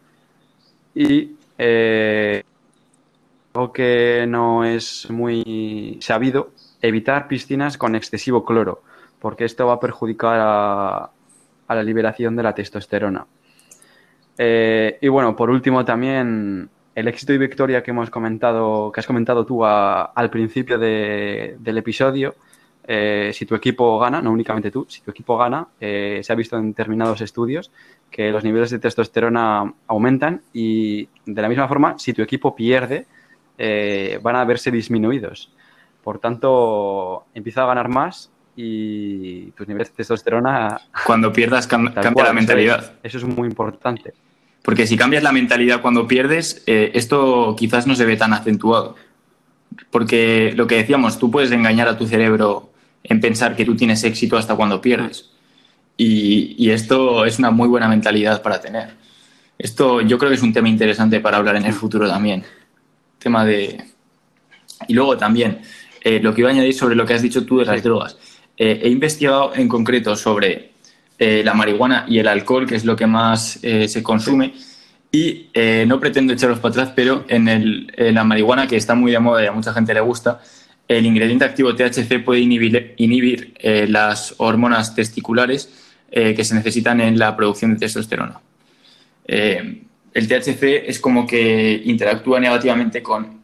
[0.95, 2.45] y eh,
[3.55, 8.83] algo que no es muy sabido, evitar piscinas con excesivo cloro,
[9.19, 11.11] porque esto va a perjudicar a,
[11.69, 13.27] la liberación de la testosterona.
[14.37, 19.07] Eh, y bueno, por último también el éxito y victoria que hemos comentado, que has
[19.07, 22.37] comentado tú al principio del episodio,
[22.91, 26.37] eh, si tu equipo gana, no únicamente tú, si tu equipo gana, eh, se ha
[26.37, 27.71] visto en determinados estudios
[28.11, 33.05] que los niveles de testosterona aumentan y de la misma forma, si tu equipo pierde,
[33.59, 35.53] eh, van a verse disminuidos.
[36.03, 40.81] Por tanto, empieza a ganar más y tus niveles de testosterona...
[41.05, 41.93] Cuando pierdas cambia
[42.25, 42.95] la mentalidad.
[43.03, 44.15] Eso es, muy importante.
[44.63, 48.95] Porque si cambias la mentalidad cuando pierdes, esto quizás no se ve tan acentuado.
[49.91, 52.68] Porque lo que decíamos, tú puedes engañar a tu cerebro
[53.05, 55.31] en pensar que tú tienes éxito hasta cuando pierdes.
[56.01, 58.91] Y, esto es una muy buena mentalidad para tener.
[59.59, 62.45] Esto yo creo que es un tema interesante para hablar en el futuro también.
[63.19, 63.85] Tema de...
[64.87, 65.61] Y luego también,
[66.03, 68.17] eh, lo que iba a añadir sobre lo que has dicho tú de las drogas.
[68.57, 70.71] Eh, he investigado en concreto sobre
[71.19, 74.55] eh, la marihuana y el alcohol, que es lo que más se consume.
[75.11, 75.49] Y
[75.87, 79.19] no pretendo echaros para atrás, pero en, el, en, la marihuana, que está muy de
[79.19, 80.41] moda y a mucha gente le gusta,
[80.89, 85.71] el ingrediente activo THC puede inhibir, eh, las hormonas testiculares
[86.11, 88.41] eh, que se necesitan en la producción de testosterona.
[89.27, 89.83] Eh,
[90.15, 93.37] el THC es como que interactúa negativamente con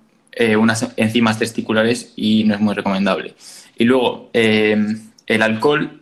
[0.59, 3.37] unas enzimas testiculares y no es muy recomendable.
[3.79, 6.01] Y luego, el alcohol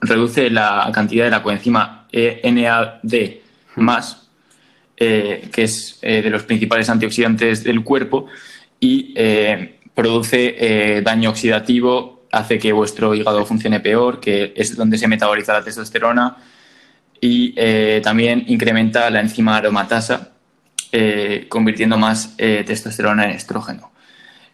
[0.00, 3.12] reduce la cantidad de la coenzima NAD+,
[5.52, 8.26] que es de los principales antioxidantes del cuerpo,
[8.80, 14.96] y eh, produce eh, daño oxidativo, hace que vuestro hígado funcione peor, que es donde
[14.96, 16.38] se metaboliza la testosterona
[17.20, 20.32] y eh, también incrementa la enzima aromatasa,
[21.48, 23.92] convirtiendo más testosterona en estrógeno.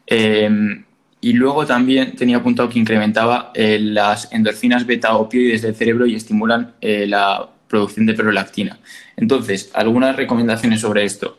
[0.06, 7.48] y luego también tenía apuntado que incrementaba las endorfinas beta-opioides del cerebro y estimulan la
[7.68, 8.78] producción de prolactina.
[9.16, 11.38] Entonces, algunas recomendaciones sobre esto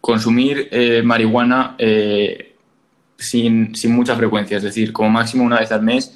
[0.00, 2.56] consumir eh, marihuana eh,
[3.16, 6.14] sin, mucha frecuencia, es decir, como máximo una vez al mes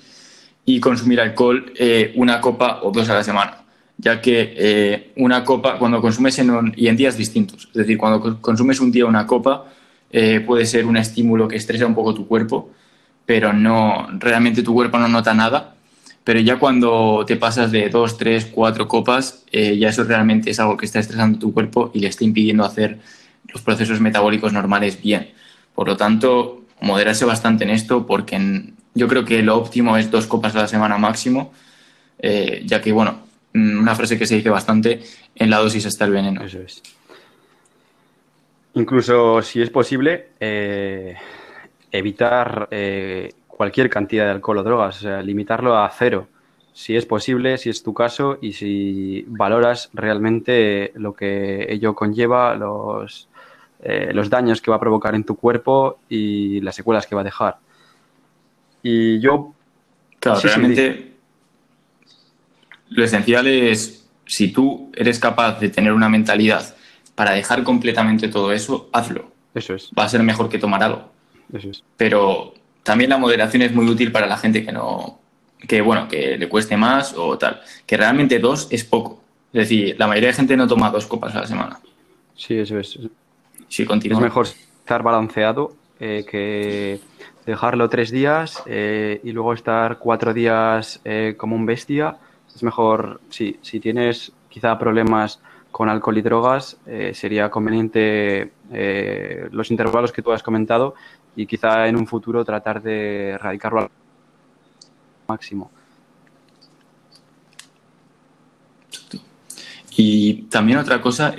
[0.64, 3.58] y consumir alcohol eh, una copa o dos a la semana,
[3.98, 8.80] ya que una copa, cuando consumes en y en días distintos, es decir, cuando consumes
[8.80, 9.66] un día una copa,
[10.46, 12.70] puede ser un estímulo que estresa un poco tu cuerpo,
[13.26, 15.74] pero no, realmente tu cuerpo no nota nada.
[16.22, 20.76] Pero ya cuando te pasas de dos, tres, cuatro copas, ya eso realmente es algo
[20.76, 22.98] que está estresando tu cuerpo y le está impidiendo hacer
[23.54, 25.30] los procesos metabólicos normales bien.
[25.74, 28.38] Por lo tanto, moderarse bastante en esto porque
[28.94, 31.52] yo creo que lo óptimo es dos copas a la semana máximo,
[32.18, 33.20] eh, ya que, bueno,
[33.52, 35.02] mm, una frase que se dice bastante,
[35.34, 36.44] en la dosis está el veneno.
[36.44, 36.82] Eso es.
[38.74, 41.14] Incluso, si es posible, eh,
[41.92, 46.26] evitar eh, cualquier cantidad de alcohol o drogas, o sea, limitarlo a cero,
[46.72, 52.56] si es posible, si es tu caso y si valoras realmente lo que ello conlleva,
[52.56, 53.28] los,
[53.84, 57.20] eh, los daños que va a provocar en tu cuerpo y las secuelas que va
[57.20, 57.58] a dejar.
[58.82, 59.52] Y yo...
[60.18, 61.14] Claro, realmente
[62.88, 66.74] lo esencial es, si tú eres capaz de tener una mentalidad
[67.14, 69.30] para dejar completamente todo eso, hazlo.
[69.54, 69.90] Eso es.
[69.96, 71.10] Va a ser mejor que tomar algo.
[71.52, 71.84] Eso es.
[71.96, 75.20] Pero también la moderación es muy útil para la gente que no,
[75.68, 77.60] que bueno, que le cueste más o tal.
[77.86, 79.22] Que realmente dos es poco.
[79.52, 81.78] Es decir, la mayoría de gente no toma dos copas a la semana.
[82.34, 82.98] Sí, eso es.
[83.78, 87.00] Es mejor estar balanceado eh, que
[87.44, 92.16] dejarlo tres días eh, y luego estar cuatro días eh, como un bestia.
[92.54, 95.40] Es mejor, sí, si tienes quizá problemas
[95.72, 96.76] con alcohol y drogas,
[97.14, 98.52] sería conveniente
[99.50, 100.94] los intervalos que tú has comentado
[101.34, 103.90] y quizá en un futuro tratar de erradicarlo al
[105.26, 105.72] máximo.
[109.96, 111.34] Y también otra cosa,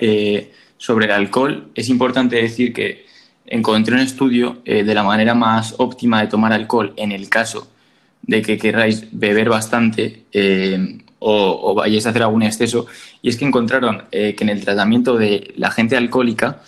[0.85, 3.07] sobre el alcohol, es importante decir que
[3.47, 7.67] encontré un estudio eh, de la manera más óptima de tomar alcohol en el caso
[8.21, 12.85] de que queráis beber bastante eh, o, vayáis a hacer algún exceso,
[13.23, 16.61] y es que encontraron eh, que en el tratamiento de la gente alcohólica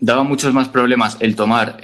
[0.00, 1.78] daba muchos más problemas el tomar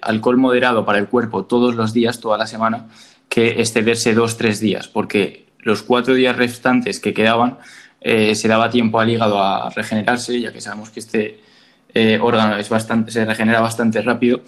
[0.00, 2.86] alcohol moderado para el cuerpo todos los días, toda la semana,
[3.28, 7.58] que excederse dos, tres días, porque los cuatro días restantes que quedaban
[8.00, 11.40] eh, se daba tiempo al hígado a regenerarse, ya que sabemos que este
[11.94, 14.40] eh, órgano es bastante, se regenera bastante rápido.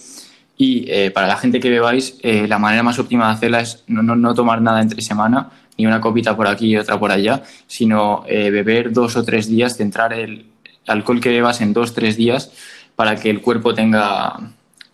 [0.57, 4.03] Y eh, para la gente que bebáis, la manera más óptima de hacerla es no,
[4.03, 8.25] no, tomar nada entre semana, ni una copita por aquí y otra por allá, sino
[8.29, 10.45] beber dos o tres días, centrar el
[10.87, 12.53] alcohol que bebas en dos o tres días
[12.95, 14.35] para que el cuerpo tenga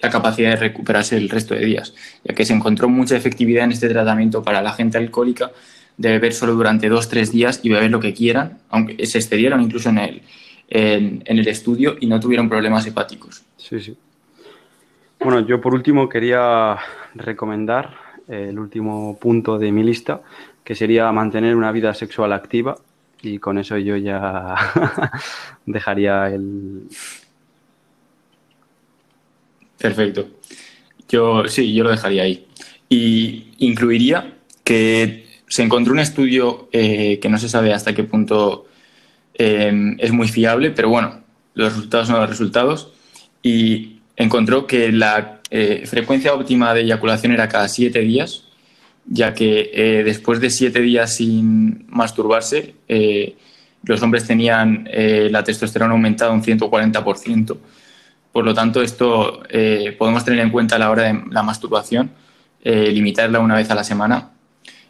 [0.00, 3.72] la capacidad de recuperarse el resto de días, ya que se encontró mucha efectividad en
[3.72, 5.50] este tratamiento para la gente alcohólica
[5.97, 9.18] de beber solo durante dos o tres días y beber lo que quieran, aunque se
[9.18, 10.23] excedieron incluso en el,
[10.68, 13.43] en el estudio y no tuvieron problemas hepáticos.
[13.56, 13.97] Sí, sí.
[15.18, 16.77] Bueno, yo por último quería
[17.14, 17.94] recomendar
[18.28, 20.20] eh, el último punto de mi lista,
[20.62, 22.77] que sería mantener una vida sexual activa
[23.23, 24.55] y con eso yo ya
[25.66, 26.82] dejaría el...
[29.78, 30.28] Perfecto.
[31.09, 32.47] Yo sí, yo lo dejaría ahí.
[32.89, 38.66] Y incluiría que se encontró un estudio eh, que no se sabe hasta qué punto
[39.35, 41.20] eh, es muy fiable, pero bueno,
[41.55, 42.93] los resultados son los resultados.
[43.43, 48.44] Y encontró que la eh, frecuencia óptima de eyaculación era cada siete días,
[49.06, 52.74] ya que después de siete días sin masturbarse,
[53.85, 54.89] los hombres tenían
[55.31, 57.56] la testosterona aumentada un 140%.
[58.32, 59.44] Por lo tanto, esto
[59.97, 62.10] podemos tener en cuenta a la hora de la masturbación,
[62.64, 64.32] limitarla una vez a la semana.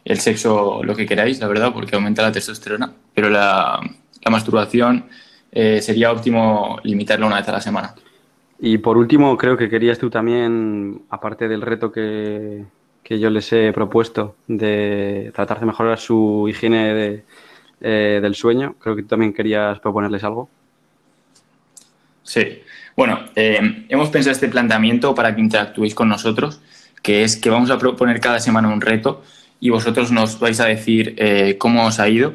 [0.07, 3.79] El sexo, lo que queráis, la verdad, porque aumenta la testosterona, pero la,
[4.25, 5.07] la masturbación
[5.53, 7.95] sería óptimo limitarla una vez a la semana.
[8.59, 12.65] Y por último, creo que querías tú también, aparte del reto que,
[13.09, 17.25] yo les he propuesto de tratar de mejorar su higiene
[17.81, 20.49] eh, del sueño, creo que tú también querías proponerles algo.
[22.23, 22.63] Sí,
[22.97, 26.61] bueno, eh, hemos pensado este planteamiento para que interactuéis con nosotros,
[27.03, 29.23] que es que vamos a proponer cada semana un reto
[29.61, 32.35] y vosotros nos vais a decir eh, cómo os ha ido.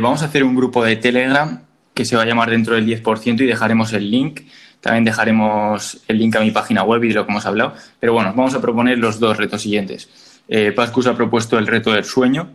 [0.00, 1.62] vamos a hacer un grupo de Telegram
[1.94, 4.40] que se va a llamar dentro del 10% y dejaremos el link
[4.86, 7.74] también dejaremos el link a mi página web y de lo que hemos hablado.
[7.98, 10.08] Pero bueno, vamos a proponer los dos retos siguientes.
[10.48, 12.50] Eh, Pascus ha propuesto el reto del sueño,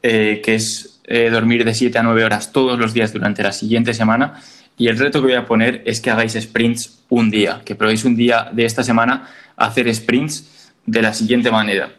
[0.00, 3.50] eh, que es eh, dormir de 7 a 9 horas todos los días durante la
[3.50, 4.40] siguiente semana.
[4.78, 8.04] Y el reto que voy a poner es que hagáis sprints un día, que probéis
[8.04, 11.90] un día de esta semana hacer sprints de la siguiente manera.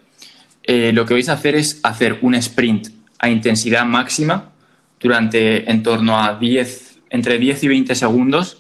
[0.68, 2.88] Lo que vais a hacer es hacer un sprint
[3.20, 4.52] a intensidad máxima
[5.00, 8.58] durante en torno a 10, entre 10 y 20 segundos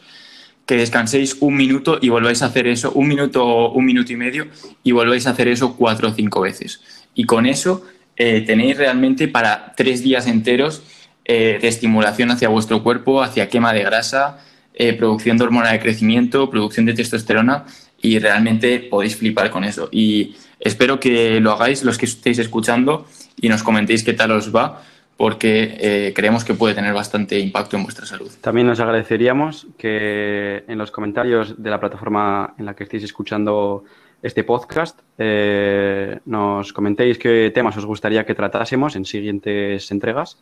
[0.66, 4.48] que descanséis un minuto y volváis a hacer eso, un minuto, un minuto y medio,
[4.84, 6.82] y volváis a hacer eso cuatro o cinco veces.
[7.14, 7.86] Y con eso
[8.18, 10.82] eh, tenéis realmente para tres días enteros
[11.24, 14.40] eh, de estimulación hacia vuestro cuerpo, hacia quema de grasa,
[14.74, 17.66] eh, producción de hormona de crecimiento, producción de testosterona,
[18.02, 19.90] y realmente podéis flipar con eso.
[19.92, 23.06] Y espero que lo hagáis los que estéis escuchando
[23.40, 24.82] y nos comentéis qué tal os va
[25.18, 28.30] porque eh, creemos que puede tener bastante impacto en vuestra salud.
[28.42, 33.86] También nos agradeceríamos que en los comentarios de la plataforma en la que estéis escuchando
[34.22, 40.38] este podcast eh, nos comentéis qué temas os gustaría que tratásemos en siguientes entregas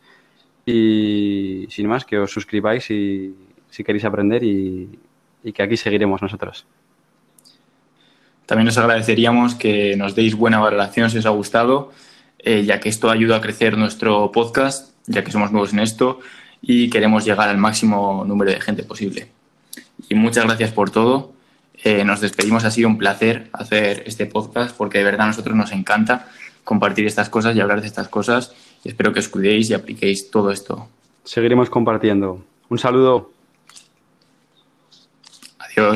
[0.66, 3.34] y sin más que os suscribáis si,
[3.70, 4.98] si queréis aprender y,
[5.44, 6.66] y que aquí seguiremos nosotros.
[8.46, 11.92] También nos agradeceríamos que nos deis buena valoración si os ha gustado
[12.46, 16.20] eh, ya que esto ayuda a crecer nuestro podcast, ya que somos nuevos en esto
[16.60, 19.28] y queremos llegar al máximo número de gente posible.
[20.10, 21.32] Y muchas gracias por todo.
[21.82, 25.56] Eh, nos despedimos, ha sido un placer hacer este podcast porque de verdad a nosotros
[25.56, 26.28] nos encanta
[26.64, 28.52] compartir estas cosas y hablar de estas cosas.
[28.84, 30.88] Espero que os cuidéis y apliquéis todo esto.
[31.24, 32.44] Seguiremos compartiendo.
[32.68, 33.33] Un saludo.